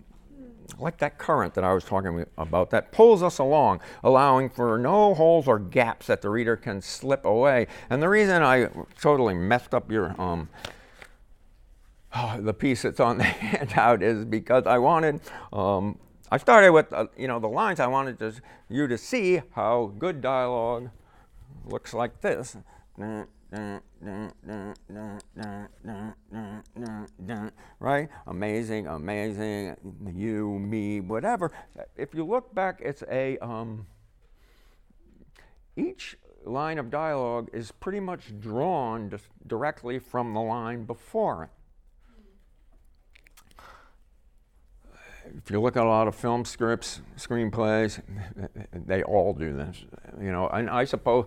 [0.78, 5.14] like that current that I was talking about that pulls us along, allowing for no
[5.14, 7.66] holes or gaps that the reader can slip away.
[7.90, 8.68] And the reason I
[9.00, 10.48] totally messed up your um,
[12.14, 15.20] oh, the piece that's on the handout is because I wanted.
[15.52, 15.98] Um,
[16.30, 17.78] I started with uh, you know the lines.
[17.78, 18.34] I wanted to,
[18.68, 20.90] you to see how good dialogue
[21.64, 22.56] looks like this.
[27.78, 28.08] Right?
[28.26, 29.76] Amazing, amazing,
[30.14, 31.52] you, me, whatever.
[31.96, 33.86] If you look back, it's a, um,
[35.76, 39.12] each line of dialogue is pretty much drawn
[39.46, 41.50] directly from the line before it.
[45.38, 48.00] If you look at a lot of film scripts, screenplays,
[48.72, 49.84] they all do this.
[50.20, 51.26] You know, and I suppose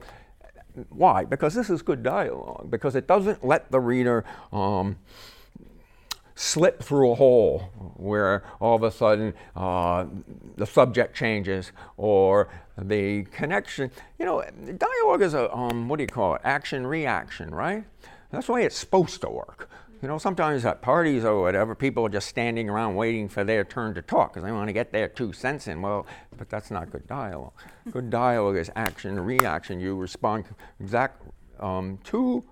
[0.89, 1.25] why?
[1.25, 2.69] Because this is good dialogue.
[2.69, 4.97] Because it doesn't let the reader um,
[6.35, 7.59] slip through a hole
[7.95, 10.05] where all of a sudden uh,
[10.55, 13.91] the subject changes or the connection.
[14.17, 14.43] You know,
[14.77, 16.41] dialogue is a um, what do you call it?
[16.43, 17.83] Action reaction, right?
[18.31, 19.69] That's the way it's supposed to work.
[20.01, 23.65] You know, sometimes at parties or whatever, people are just standing around waiting for their
[23.65, 25.81] turn to talk because they want to get their two cents in.
[25.81, 26.05] Well,
[26.37, 27.51] but that's not good dialogue.
[27.91, 29.81] good dialogue is action reaction.
[29.81, 30.45] You respond
[30.79, 31.21] exact
[31.59, 32.45] um, to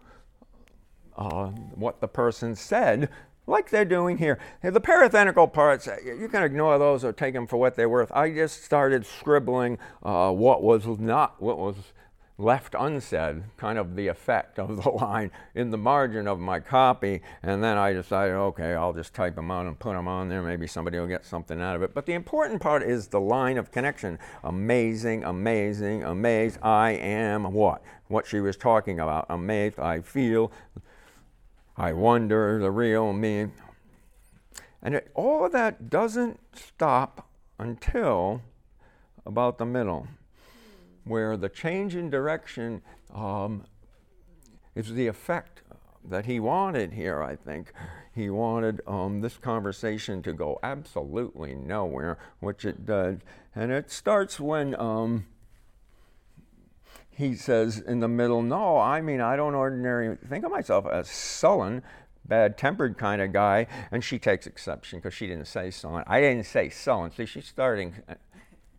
[1.17, 3.09] uh, what the person said,
[3.47, 4.39] like they're doing here.
[4.61, 8.11] The parenthetical parts, uh, you can ignore those or take them for what they're worth.
[8.11, 11.77] I just started scribbling uh, what was not, what was
[12.39, 17.21] left unsaid, kind of the effect of the line in the margin of my copy,
[17.41, 20.43] and then I decided, okay, I'll just type them out and put them on there.
[20.43, 21.93] Maybe somebody will get something out of it.
[21.93, 24.19] But the important part is the line of connection.
[24.43, 26.59] Amazing, amazing, amazed.
[26.61, 27.81] I am what?
[28.07, 29.25] What she was talking about.
[29.29, 30.51] Amazed, I feel,
[31.75, 33.47] I wonder, the real me.
[34.83, 37.27] And it, all of that doesn't stop
[37.57, 38.41] until
[39.25, 40.07] about the middle,
[41.07, 42.81] where the change in direction
[43.13, 43.63] um,
[44.75, 45.61] is the effect
[46.07, 47.73] that he wanted here, I think.
[48.13, 53.19] He wanted um, this conversation to go absolutely nowhere, which it does.
[53.55, 54.79] And it starts when.
[54.79, 55.25] Um,
[57.17, 61.09] he says in the middle, No, I mean, I don't ordinarily think of myself as
[61.09, 61.81] sullen,
[62.23, 63.65] bad tempered kind of guy.
[63.91, 66.03] And she takes exception because she didn't say sullen.
[66.05, 67.11] I didn't say sullen.
[67.11, 67.95] See, she's starting.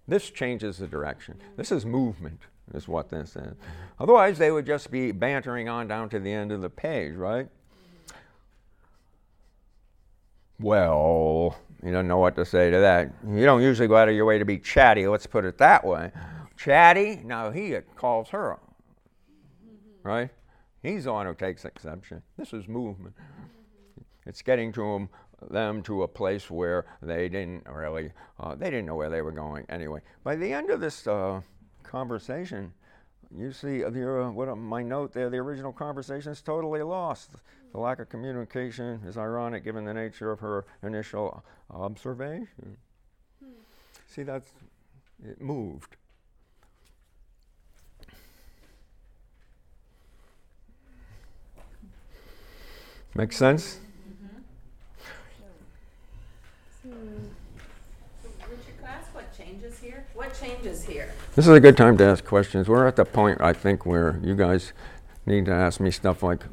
[0.08, 1.40] This changes the direction.
[1.56, 2.40] This is movement,
[2.74, 3.54] is what this is.
[4.00, 7.48] Otherwise, they would just be bantering on down to the end of the page, right?
[10.58, 13.12] Well, you don't know what to say to that.
[13.28, 15.84] You don't usually go out of your way to be chatty, let's put it that
[15.84, 16.10] way
[16.58, 17.22] chatty.
[17.24, 18.58] Now he calls her,
[20.02, 20.28] right?
[20.82, 22.22] He's the one who takes exception.
[22.36, 23.14] This is movement.
[24.26, 25.08] It's getting to them,
[25.50, 29.32] them to a place where they didn't really, uh, they didn't know where they were
[29.32, 30.00] going anyway.
[30.24, 31.40] By the end of this uh,
[31.82, 32.72] conversation,
[33.36, 37.30] you see the, uh, what my note there, the original conversation is totally lost.
[37.72, 42.78] The lack of communication is ironic given the nature of her initial observation.
[44.06, 44.50] See, that's,
[45.22, 45.96] it moved.
[53.14, 53.80] Make sense?
[56.84, 58.74] Richard,
[59.12, 60.06] what changes here?
[60.14, 61.12] What changes here?
[61.34, 62.68] This is a good time to ask questions.
[62.68, 64.72] We're at the point, I think, where you guys
[65.26, 66.44] need to ask me stuff like,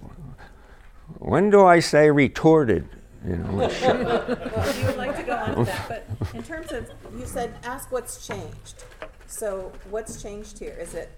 [1.19, 2.88] when do I say retorted?
[3.26, 6.89] You know, Well, you would like to go on to that, but in terms of,
[7.17, 8.84] you said, ask what's changed.
[9.28, 10.76] So what's changed here?
[10.80, 11.11] Is it,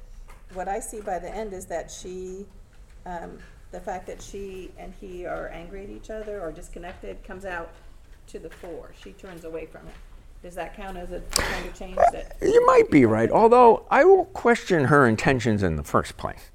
[0.53, 2.45] what I see by the end is that she,
[3.05, 3.39] um,
[3.71, 7.71] the fact that she and he are angry at each other or disconnected comes out
[8.27, 8.91] to the four.
[9.01, 9.93] She turns away from it.
[10.43, 12.37] Does that count as a kind of change that?
[12.41, 16.51] you might be right, although I will question her intentions in the first place.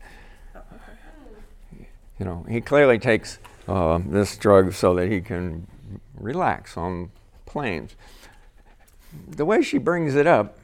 [2.18, 5.66] You know, he clearly takes uh, this drug so that he can
[6.14, 7.11] relax on
[7.47, 7.97] planes.
[9.29, 10.57] The way she brings it up,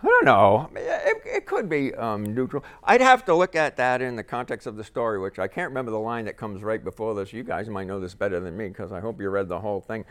[0.00, 0.70] I don't know.
[0.76, 2.64] It, it could be um, neutral.
[2.84, 5.70] I'd have to look at that in the context of the story, which I can't
[5.70, 7.32] remember the line that comes right before this.
[7.32, 9.80] You guys might know this better than me because I hope you read the whole
[9.80, 10.04] thing.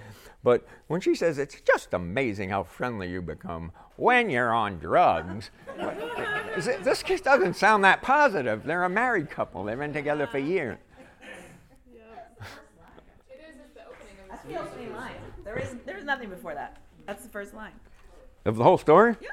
[0.44, 5.50] But when she says, It's just amazing how friendly you become when you're on drugs,
[6.84, 8.64] this just doesn't sound that positive.
[8.64, 10.78] They're a married couple, they've been together for years.
[11.94, 12.02] Yeah,
[13.30, 13.88] it isn't that.
[14.30, 15.16] that's the opening line.
[15.44, 16.78] There is there's nothing before that.
[17.06, 17.74] That's the first line.
[18.46, 19.16] Of the whole story?
[19.20, 19.30] Yeah.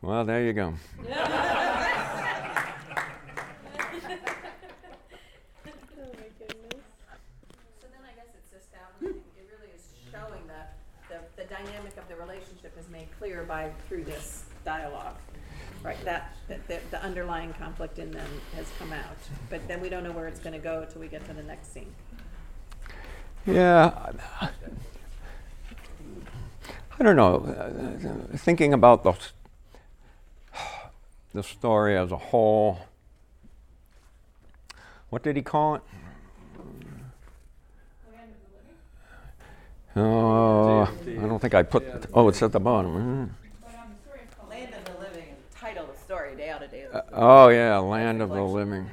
[0.00, 0.74] Well, there you go.
[0.96, 1.04] So
[7.82, 10.76] then I guess it's establishing, it really is showing that
[11.08, 15.16] the, the dynamic of the relationship is made clear by, through this dialogue.
[15.82, 19.16] Right, that, that, that the underlying conflict in them has come out,
[19.48, 21.72] but then we don't know where it's gonna go till we get to the next
[21.72, 21.94] scene.
[23.46, 24.12] Yeah.
[24.40, 24.50] I
[27.04, 27.36] don't know.
[27.44, 29.14] Uh, Thinking about the,
[31.34, 32.80] the story as a whole,
[35.10, 35.82] what did he call it?
[39.96, 41.84] Oh, I don't think I put.
[42.14, 42.94] Oh, it's at the bottom.
[42.94, 44.48] Mm.
[44.48, 46.32] Land of the Living title of the story.
[46.32, 46.86] of days.
[47.12, 48.88] Oh yeah, land of the living.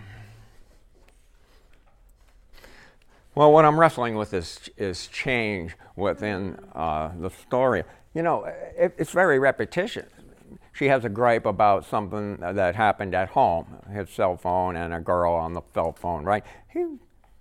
[3.35, 7.83] Well, what I'm wrestling with is is change within uh, the story.
[8.13, 10.09] You know, it, it's very repetitious.
[10.75, 14.99] She has a gripe about something that happened at home, his cell phone and a
[14.99, 16.43] girl on the cell phone, right?
[16.73, 16.85] He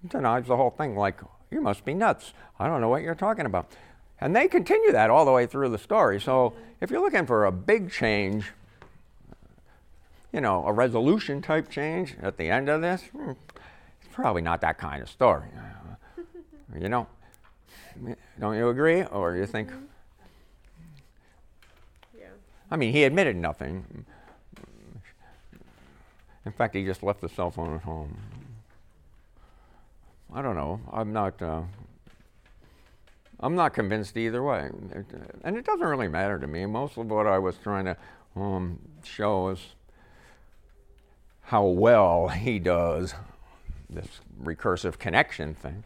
[0.07, 1.20] denies the whole thing, like,
[1.51, 2.32] you must be nuts.
[2.61, 3.72] I don't know what you're talking about.
[4.20, 6.20] And they continue that all the way through the story.
[6.20, 8.53] So if you're looking for a big change,
[10.32, 14.61] you know, a resolution type change at the end of this, hmm, it's probably not
[14.61, 15.49] that kind of story.
[16.76, 17.07] You know,
[18.41, 19.05] don't you agree?
[19.05, 19.70] Or you think.
[22.70, 24.04] I mean, he admitted nothing.
[26.46, 28.16] In fact, he just left the cell phone at home.
[30.34, 30.80] I don't know.
[30.92, 31.40] I'm not.
[31.40, 31.62] Uh,
[33.40, 35.06] I'm not convinced either way, It-
[35.42, 36.66] and it doesn't really matter to me.
[36.66, 37.96] Most of what I was trying to
[38.36, 39.74] um, show is
[41.42, 43.14] how well he does
[43.90, 45.84] this recursive connection thing,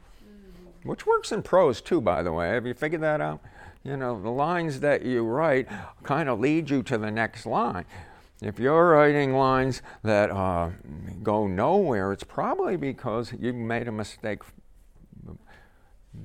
[0.84, 2.48] which works in prose too, by the way.
[2.50, 3.40] Have you figured that out?
[3.84, 5.68] You know, the lines that you write
[6.02, 7.84] kind of lead you to the next line.
[8.40, 10.70] If you're writing lines that uh,
[11.22, 14.42] go nowhere, it's probably because you made a mistake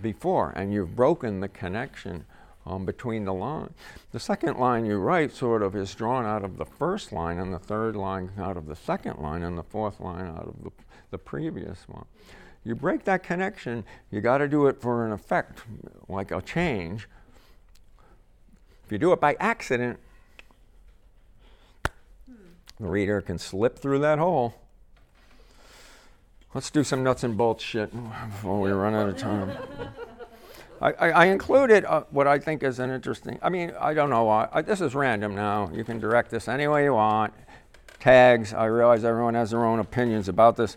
[0.01, 2.25] before and you've broken the connection
[2.65, 3.71] um, between the lines.
[4.11, 7.53] The second line you write sort of is drawn out of the first line, and
[7.53, 10.71] the third line out of the second line, and the fourth line out of the,
[11.11, 12.05] the previous one.
[12.63, 15.63] You break that connection, you got to do it for an effect,
[16.07, 17.09] like a change.
[18.85, 19.99] If you do it by accident,
[22.79, 24.55] the reader can slip through that hole.
[26.53, 27.91] Let's do some nuts and bolts shit
[28.29, 29.57] before we run out of time.
[30.81, 33.39] I, I, included uh, what I think is an interesting.
[33.41, 34.27] I mean, I don't know.
[34.27, 35.71] I, I, this is random now.
[35.73, 37.33] You can direct this any way you want.
[38.01, 38.53] Tags.
[38.53, 40.75] I realize everyone has their own opinions about this.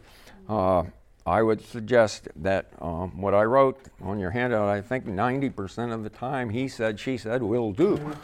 [0.49, 0.85] Uh,
[1.27, 6.05] I would suggest that um, what I wrote on your handout, I think 90% of
[6.05, 8.14] the time, he said, she said, will do.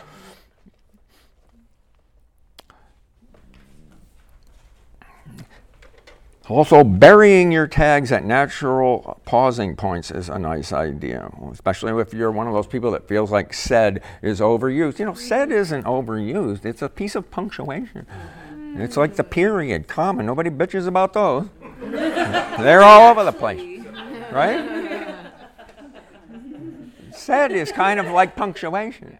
[6.48, 12.30] Also, burying your tags at natural pausing points is a nice idea, especially if you're
[12.30, 14.98] one of those people that feels like said is overused.
[14.98, 18.07] You know, said isn't overused, it's a piece of punctuation.
[18.76, 20.22] It's like the period, comma.
[20.22, 21.48] Nobody bitches about those.
[21.91, 23.85] They're all over the place,
[24.30, 25.14] right?
[27.12, 29.18] Said is kind of like punctuation.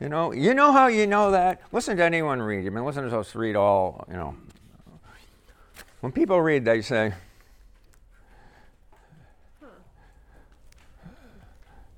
[0.00, 1.60] You know, you know how you know that?
[1.72, 2.66] Listen to anyone read.
[2.66, 4.34] I mean, listen to us read all, you know,
[6.00, 7.12] when people read, they say,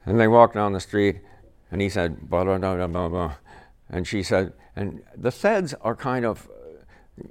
[0.05, 1.20] and they walk down the street,
[1.70, 3.34] and he said, blah, blah, blah, blah, blah.
[3.88, 6.48] And she said, and the seds are kind of,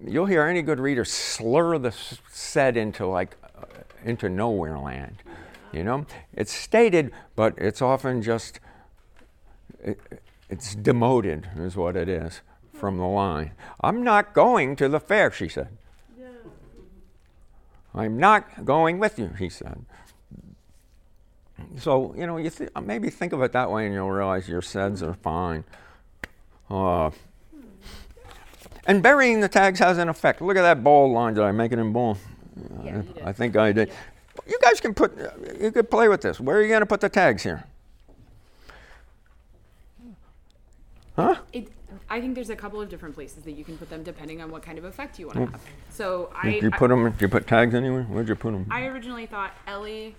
[0.05, 1.93] you'll hear any good reader slur the
[2.29, 3.65] said into like, uh,
[4.03, 5.17] into nowhere land.
[5.71, 6.05] You know?
[6.33, 8.59] It's stated, but it's often just,
[9.83, 9.99] it,
[10.49, 12.41] it's demoted, is what it is
[12.73, 13.51] from the line.
[13.79, 15.69] I'm not going to the fair, she said.
[17.93, 19.85] I'm not going with you, he said.
[21.77, 24.61] So, you know, you th- maybe think of it that way and you'll realize your
[24.61, 25.63] seds are fine.
[26.69, 27.11] Uh,
[28.85, 30.41] and burying the tags has an effect.
[30.41, 31.33] Look at that bold line.
[31.33, 32.17] Did I make it in bold?
[32.83, 33.21] Yeah, did.
[33.23, 33.91] I think I did.
[34.47, 35.17] You guys can put,
[35.59, 36.39] you could play with this.
[36.39, 37.65] Where are you going to put the tags here?
[41.15, 41.35] Huh?
[41.53, 41.67] It,
[42.09, 44.49] I think there's a couple of different places that you can put them depending on
[44.49, 45.51] what kind of effect you want to mm.
[45.51, 45.61] have.
[45.89, 48.03] So I, Did you I- put them, did you put tags anywhere?
[48.03, 48.65] Where'd you put them?
[48.71, 50.15] I originally thought Ellie,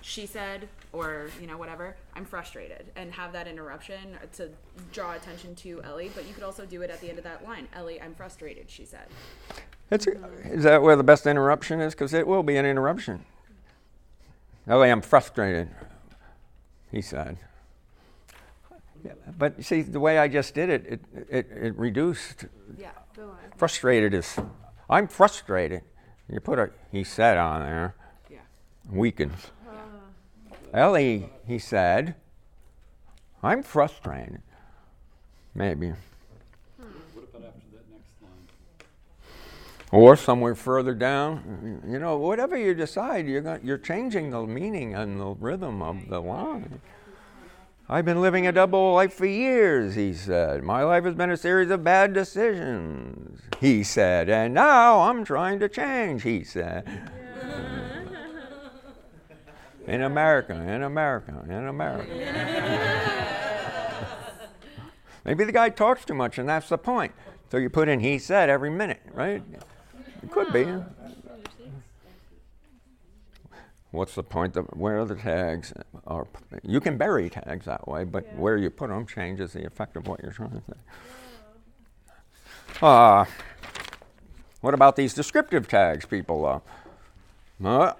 [0.00, 1.96] she said, or you know whatever.
[2.14, 4.50] I'm frustrated and have that interruption to
[4.92, 6.10] draw attention to Ellie.
[6.14, 7.68] But you could also do it at the end of that line.
[7.74, 8.70] Ellie, I'm frustrated.
[8.70, 9.06] She said.
[9.90, 11.94] It's, is that where the best interruption is?
[11.94, 13.24] Because it will be an interruption.
[14.66, 15.70] Ellie, I'm frustrated,
[16.92, 17.38] he said.
[19.02, 22.46] Yeah, but you see, the way I just did it, it, it, it reduced.
[22.76, 22.90] Yeah.
[23.56, 24.38] Frustrated is,
[24.90, 25.82] I'm frustrated.
[26.30, 27.94] You put a he said on there,
[28.30, 28.38] Yeah.
[28.90, 29.50] weakens.
[30.72, 32.14] Ellie, he said,
[33.42, 34.42] I'm frustrated.
[35.54, 35.88] Maybe.
[35.88, 36.86] Hmm.
[37.34, 37.52] Line?
[39.90, 41.82] or somewhere further down.
[41.88, 46.08] You know, whatever you decide, you're going, you're changing the meaning and the rhythm of
[46.08, 46.80] the line.
[47.90, 50.62] I've been living a double life for years, he said.
[50.62, 54.28] My life has been a series of bad decisions, he said.
[54.28, 56.86] And now I'm trying to change, he said.
[59.88, 62.06] In America, in America, in America.
[65.24, 67.12] Maybe the guy talks too much, and that's the point.
[67.50, 69.42] So you put in he said every minute, right?
[70.22, 70.66] It could be.
[73.90, 75.72] What's the point of where are the tags?
[76.06, 76.26] Are,
[76.62, 80.06] you can bury tags that way, but where you put them changes the effect of
[80.06, 80.76] what you're trying to say.
[82.82, 83.24] Uh,
[84.60, 86.62] what about these descriptive tags people love?
[87.64, 87.94] Uh,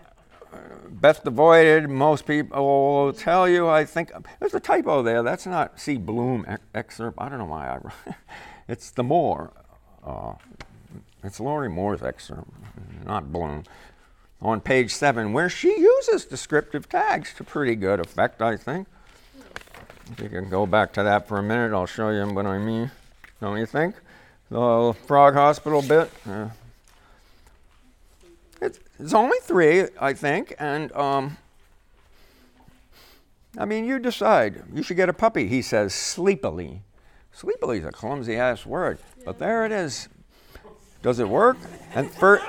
[0.88, 5.22] best avoided, most people will tell you, I think, there's a typo there.
[5.22, 5.96] That's not C.
[5.96, 7.18] Bloom ex- excerpt.
[7.20, 7.92] I don't know why I Wrote.
[8.68, 9.50] It's the Moore.
[10.04, 10.34] Uh,
[11.24, 12.50] it's Lorrie Moore's excerpt,
[13.04, 13.64] not Bloom.
[14.42, 18.86] On page seven, where she uses descriptive tags to pretty good effect, I think.
[20.12, 22.58] If you can go back to that for a minute, I'll show you what I
[22.58, 22.90] mean.
[23.40, 23.96] Don't you think?
[24.50, 26.10] The Frog Hospital bit.
[26.28, 26.48] Uh,
[28.98, 31.36] it's, it's only three, I think, and um,
[33.56, 34.62] I mean, you decide.
[34.72, 36.82] You should get a puppy, he says sleepily.
[37.32, 40.08] Sleepily is a clumsy ass word, but there it is.
[41.02, 41.56] Does it work?
[41.94, 42.40] And for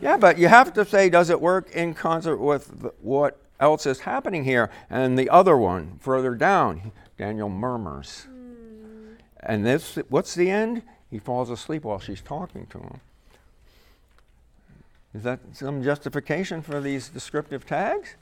[0.00, 3.84] yeah, but you have to say, does it work in concert with the, what else
[3.84, 4.70] is happening here?
[4.88, 8.26] And the other one further down, Daniel murmurs.
[8.30, 9.16] Mm.
[9.40, 10.82] And this, what's the end?
[11.10, 13.00] He falls asleep while she's talking to him.
[15.18, 18.14] Is that some justification for these descriptive tags?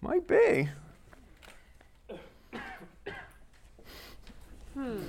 [0.00, 0.70] Might be.
[4.72, 5.02] Hmm.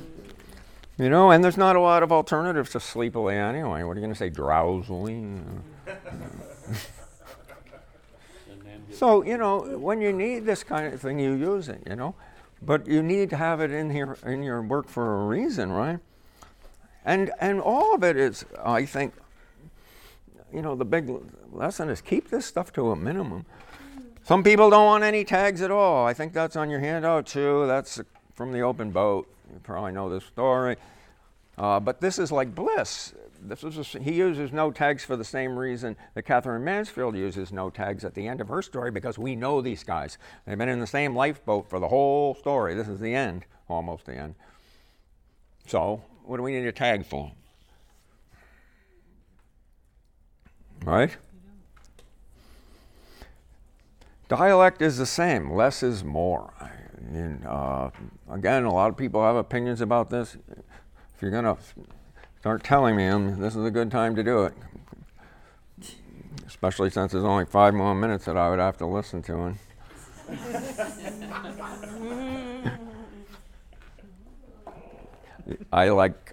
[0.97, 3.83] You know, and there's not a lot of alternatives to sleepily anyway.
[3.83, 5.39] What are you going to say, drowsily?
[8.91, 12.13] so, you know, when you need this kind of thing, you use it, you know.
[12.61, 15.99] But you need to have it in here in your work for a reason, right?
[17.05, 19.13] And and all of it is, I think,
[20.55, 21.11] you know, the big
[21.51, 23.45] lesson is keep this stuff to a minimum.
[24.23, 26.07] Some people don't want any tags at all.
[26.07, 27.67] I think that's on your handout too.
[27.67, 28.01] That's
[28.33, 29.27] from the open boat.
[29.53, 30.77] You probably know this story.
[31.57, 33.13] Uh, but this is like bliss.
[33.41, 37.51] This is a, he uses no tags for the same reason that Katherine Mansfield uses
[37.51, 40.17] no tags at the end of her story because we know these guys.
[40.45, 42.73] They've been in the same lifeboat for the whole story.
[42.73, 44.35] This is the end, almost the end.
[45.67, 47.31] So, what do we need a tag for?
[50.85, 51.17] Right?
[54.27, 55.51] Dialect is the same.
[55.51, 56.53] Less is more.
[57.45, 57.89] Uh,
[58.29, 60.37] again, a lot of people have opinions about this.
[61.15, 61.57] If you're going to
[62.39, 64.53] start telling me them, this is a good time to do it.
[66.45, 69.33] Especially since there's only five more minutes that I would have to listen to.
[69.33, 69.57] And
[75.71, 76.24] I like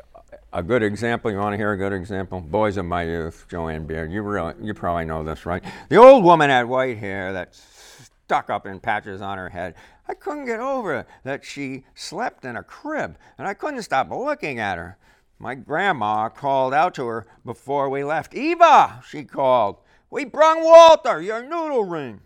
[0.53, 1.30] a good example.
[1.30, 2.40] You want to hear a good example?
[2.40, 4.12] Boys of my youth, Jo Ann Beard.
[4.12, 5.64] You really, you probably know this, right?
[5.88, 9.74] The old woman had white hair that stuck up in patches on her head.
[10.09, 14.59] I couldn't get over that she slept in a crib, and I couldn't stop looking
[14.59, 14.98] at her.
[15.38, 18.34] My grandma called out to her before we left.
[18.34, 19.78] Eva, she called,
[20.11, 22.20] we brung Walter your noodle ring.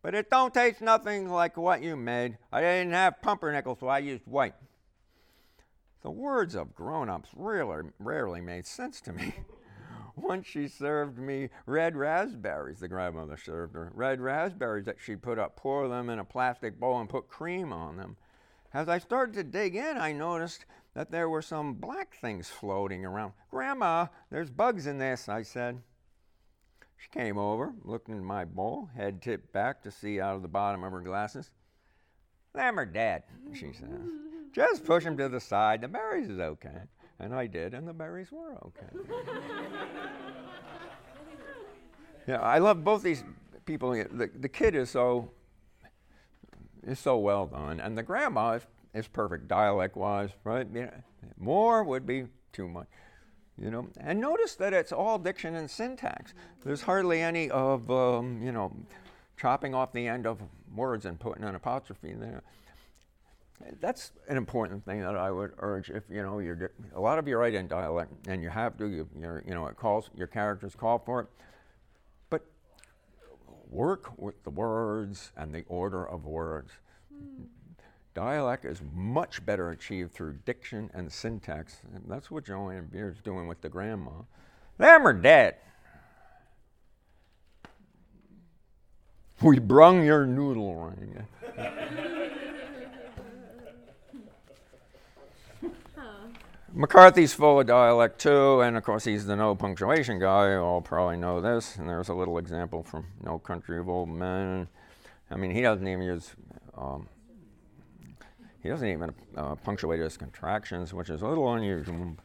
[0.00, 2.38] But it don't taste nothing like what you made.
[2.50, 4.54] I didn't have pumpernickel, so I used white.
[6.02, 9.34] The words of grown ups rarely, rarely made sense to me.
[10.16, 13.90] Once she served me red raspberries, the grandmother served her.
[13.94, 17.72] Red raspberries that she put up, pour them in a plastic bowl and put cream
[17.72, 18.16] on them.
[18.74, 23.04] As I started to dig in, I noticed that there were some black things floating
[23.04, 23.32] around.
[23.50, 25.80] Grandma, there's bugs in this, I said.
[26.96, 30.48] She came over, looked in my bowl, head tipped back to see out of the
[30.48, 31.50] bottom of her glasses.
[32.58, 33.22] Them are dead,
[33.54, 34.10] she says.
[34.52, 35.80] Just push them to the side.
[35.80, 36.80] The berries is okay.
[37.20, 39.12] And I did, and the berries were okay.
[42.26, 43.22] yeah, I love both these
[43.64, 43.92] people.
[43.92, 45.30] The, the kid is so
[46.84, 50.66] is so well done, and the grandma is, is perfect dialect wise, right?
[51.38, 52.88] More would be too much.
[53.56, 56.34] You know, and notice that it's all diction and syntax.
[56.64, 58.72] There's hardly any of um, you know,
[59.36, 60.40] chopping off the end of
[60.78, 62.42] words and putting an apostrophe in there
[63.80, 65.90] that's an important thing that I would urge.
[65.90, 68.86] If you know you're a lot of you write in dialect, and you have to,
[68.86, 71.26] you you know it calls your characters call for it,
[72.30, 72.44] but
[73.68, 76.70] work with the words and the order of words.
[78.14, 81.82] Dialect is much better achieved through diction and syntax.
[81.94, 84.10] And that's what Jo Ann Beard's doing with the grandma.
[84.76, 85.56] Them are dead.
[89.40, 91.24] We brung your noodle ring.
[96.74, 100.52] McCarthy's full of dialect too, and of course he's the no punctuation guy.
[100.52, 101.76] You all probably know this.
[101.76, 104.68] And there's a little example from No Country of Old Men.
[105.30, 106.30] I mean, he doesn't even use.
[106.76, 107.08] Um,
[108.62, 112.16] he doesn't even uh, punctuate his contractions, which is a little unusual.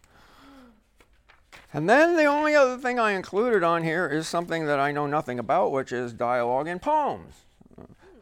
[1.73, 5.07] And then the only other thing I included on here is something that I know
[5.07, 7.45] nothing about, which is dialogue in poems.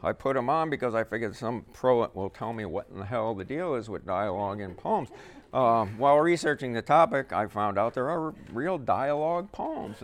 [0.02, 3.04] I put them on because I figured some pro will tell me what in the
[3.04, 5.10] hell the deal is with dialogue in poems.
[5.52, 9.98] Uh, while researching the topic, I found out there are real dialogue poems.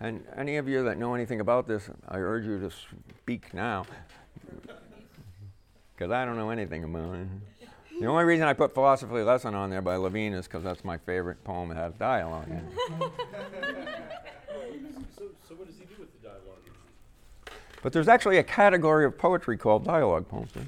[0.00, 3.84] And any of you that know anything about this, I urge you to speak now.
[5.94, 7.26] Because I don't know anything about it.
[8.00, 10.98] The only reason I put Philosophy Lesson on there by Levine is because that's my
[10.98, 12.64] favorite poem that has dialogue in it.
[15.16, 16.42] So, so what does he do with the dialogue?
[17.82, 20.50] But there's actually a category of poetry called dialogue poems.
[20.56, 20.66] It's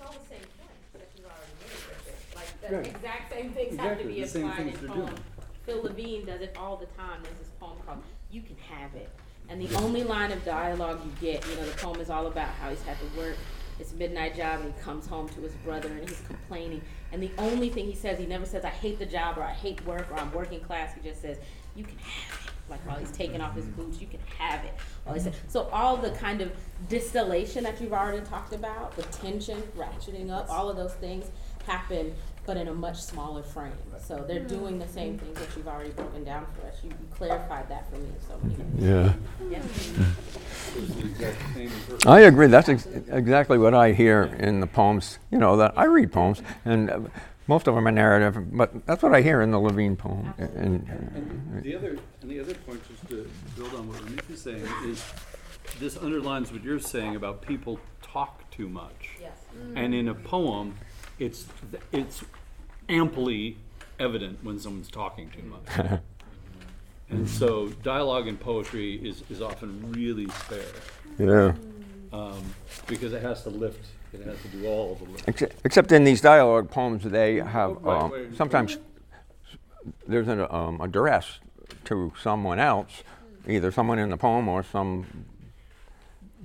[0.00, 2.86] all the same points that you already made, Like, the Right.
[2.86, 5.18] exact same things have to Exactly, be the applied in they're doing.
[5.64, 7.22] Phil Levine does it all the time.
[7.22, 9.10] There's this poem called You Can Have It.
[9.48, 12.48] And the only line of dialogue you get, you know, the poem is all about
[12.60, 13.36] how he's had to work
[13.78, 16.82] his midnight job and he comes home to his brother and he's complaining.
[17.12, 19.52] And the only thing he says, he never says, I hate the job or I
[19.52, 20.94] hate work or I'm working class.
[20.94, 21.38] He just says,
[21.74, 22.52] You can have it.
[22.68, 23.82] Like while he's taking off his mm-hmm.
[23.82, 24.74] boots, you can have it.
[25.04, 26.52] While he said, so all the kind of
[26.88, 31.30] distillation that you've already talked about, the tension, ratcheting up, all of those things
[31.66, 32.14] happen,
[32.48, 33.70] but in a much smaller frame.
[34.02, 36.76] So they're doing the same things that you've already broken down for us.
[36.82, 39.18] You, you clarified that for me in so many ways.
[39.50, 39.50] Yeah.
[39.50, 39.62] Yeah.
[40.78, 42.06] It's the exact same verse.
[42.06, 42.46] I agree.
[42.46, 45.18] That's ex- exactly what I hear in the poems.
[45.30, 47.00] You know, that I read poems, and uh,
[47.48, 50.32] most of them are narrative, but that's what I hear in the Levine poem.
[50.38, 54.40] And, And the other, and the other point, just to build on what Ramit is
[54.40, 55.04] saying, is
[55.80, 59.10] this underlines what you're saying about people talk too much.
[59.20, 59.32] Yes.
[59.74, 60.76] And in a poem,
[61.18, 61.46] it's,
[61.92, 62.22] it's
[62.88, 63.56] amply
[63.98, 66.00] evident when someone's talking too much.
[67.10, 70.60] And so dialogue in poetry is, is often really spare,
[71.18, 71.54] yeah.
[72.12, 72.42] um,
[72.86, 75.26] because it has to lift, it has to do all of the lift.
[75.26, 78.36] Except, except in these dialogue poems, they have Right, um, right.
[78.36, 78.76] sometimes
[80.06, 81.38] there's an um, address
[81.86, 83.02] to someone else,
[83.48, 85.06] either someone in the poem or some.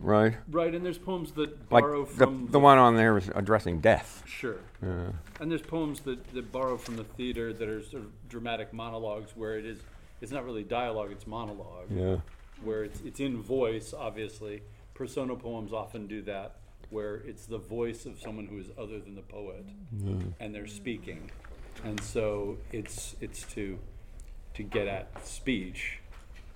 [0.03, 0.35] Right.
[0.49, 2.47] Right, and there's poems that Like borrow the, from.
[2.51, 4.21] the one on there is addressing death.
[4.25, 4.57] Sure.
[4.81, 5.11] Yeah.
[5.39, 9.31] And there's poems that, that borrow from the theater that are sort of dramatic monologues
[9.35, 9.80] where it is,
[10.21, 11.88] it's not really dialogue, it's monologue.
[11.89, 12.17] Yeah.
[12.63, 14.61] Where it's, it's in voice, obviously.
[14.93, 16.57] Persona poems often do that,
[16.89, 19.65] where it's the voice of someone who is other than the poet,
[20.39, 21.31] and they're speaking.
[21.84, 23.80] And so it's, it's to,
[24.53, 25.99] to get at speech,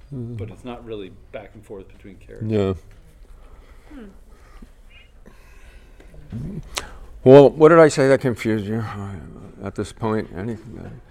[0.09, 0.35] hmm.
[0.35, 2.51] but it's not really back and forth between characters.
[2.51, 2.73] Yeah.
[7.23, 8.83] Well, what did I say that confused you
[9.63, 10.29] at this point?
[10.35, 11.01] Anything?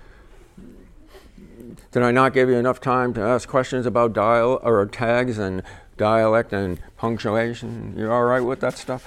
[1.92, 5.62] Did I not give you enough time to ask questions about dial or tags and
[5.96, 7.94] dialect and punctuation?
[7.96, 9.04] You're all right with that stuff?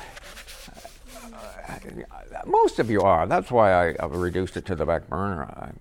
[2.46, 3.28] Most of you are.
[3.28, 5.74] That's why I, reduced it to the back burner.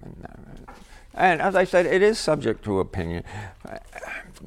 [1.14, 3.24] And as I said, it is subject to opinion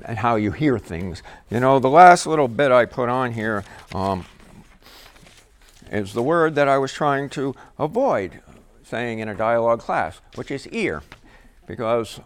[0.06, 1.22] and how you hear things.
[1.50, 3.64] You know, the last little bit I put on here
[3.94, 4.26] um,
[5.92, 8.42] is the word that I was trying to avoid
[8.84, 11.02] saying in a dialogue class, which is ear,
[11.66, 12.20] because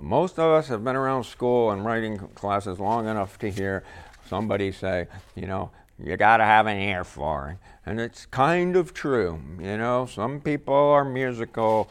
[0.00, 3.84] most of us have been around school and writing classes long enough to hear
[4.28, 5.70] somebody say, you know,
[6.02, 7.58] you got to have an ear for it.
[7.86, 9.40] And it's kind of true.
[9.58, 11.90] You know, some people are musical,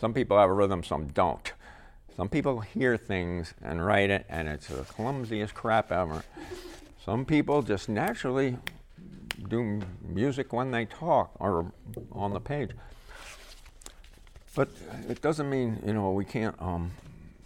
[0.00, 1.52] some people have a rhythm, some don't.
[2.16, 6.24] Some people hear things and write it, and it's the clumsiest crap ever.
[7.04, 8.56] Some people just naturally
[9.48, 11.70] do music when they talk or
[12.12, 12.70] on the page.
[14.54, 14.70] But
[15.08, 16.92] it doesn't mean, you know, we can't um,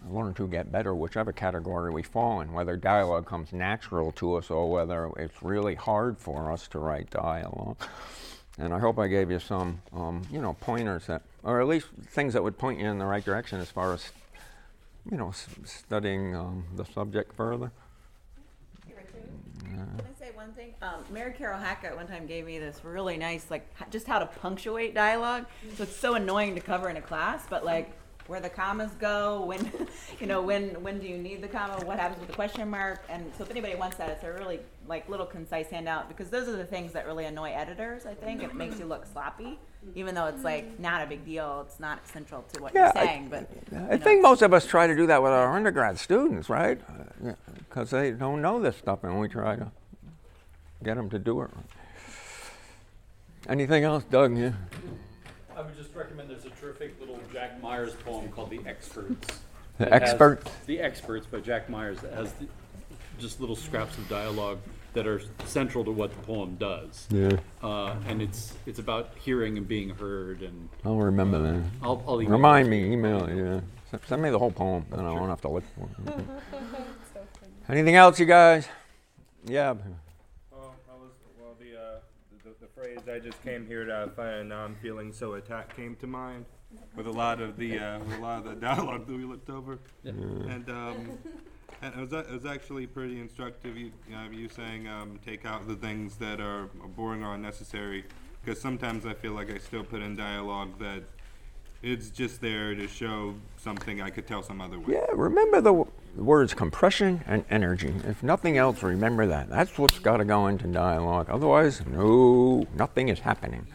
[0.09, 4.51] learn to get better, whichever category we fall in, whether dialogue comes natural to us
[4.51, 7.77] or whether it's really hard for us to write dialogue.
[8.59, 11.89] And I hope I gave you some, um, you know, pointers that, or at least
[12.07, 14.13] things that would point you in the right direction as far as,
[15.10, 17.70] you know, s- studying um, the subject further.
[18.86, 20.74] Can I say one thing?
[20.82, 24.18] Um, Mary Carol Hackett one time gave me this really nice, like, h- just how
[24.18, 25.47] to punctuate dialogue.
[25.77, 27.93] So it's so annoying to cover in a class, but like,
[28.31, 29.73] where the commas go, when,
[30.20, 31.85] you know, when when do you need the comma?
[31.85, 33.02] What happens with the question mark?
[33.09, 36.47] And so if anybody wants that, it's a really like little concise handout because those
[36.48, 38.07] are the things that really annoy editors.
[38.07, 39.59] I think it makes you look sloppy,
[39.97, 41.65] even though it's like not a big deal.
[41.66, 43.51] It's not central to what Yeah, you're I- saying, but
[43.90, 46.81] I think most of us try to do that with our undergrad students, right?
[47.69, 49.73] Because they don't know this stuff, and we try to
[50.85, 51.51] get them to do it.
[53.48, 54.36] Anything else, Doug?
[54.39, 54.52] Yeah.
[55.57, 59.41] I would just recommend there's a terrific little Jack Myers poem called The Experts.
[59.79, 60.43] The that has- Expert?
[60.67, 62.47] The Experts by Jack Myers that has the,
[63.19, 64.59] just little scraps of dialogue
[64.93, 67.07] that are central to what the poem does.
[67.11, 70.43] Yeah, Uh, and it's it's about hearing and being heard.
[70.43, 71.63] And I'll remember that.
[71.83, 73.99] I'll, I'll email Remind it me, email it, yeah.
[74.07, 76.25] Send me the whole poem, then I won't have to look for it.
[77.71, 78.69] Anything else, you guys?
[79.47, 79.75] Yeah.
[80.51, 82.01] Well, I was, well, the, uh,
[82.45, 85.35] the, the phrase "I just came here to have fun and now I'm feeling so
[85.35, 86.45] attacked" came to mind
[86.97, 89.51] with a lot of the uh, with a lot of the dialogue that we looked
[89.51, 91.19] over, and um,
[91.82, 93.77] and it was a- it was actually pretty instructive.
[93.77, 96.66] You, you, know, you saying um, take out the things that are
[96.97, 98.05] boring or unnecessary,
[98.45, 101.03] because sometimes I feel like I still put in dialogue that
[101.82, 104.95] it's just there to show something I could tell some other way.
[104.95, 107.95] Yeah, remember the, w- the words compression and energy.
[108.07, 109.49] If nothing else, remember that.
[109.49, 111.28] That's what's got to go into dialogue.
[111.31, 113.66] Otherwise, no, nothing is happening.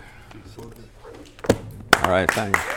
[2.03, 2.74] All right, thanks.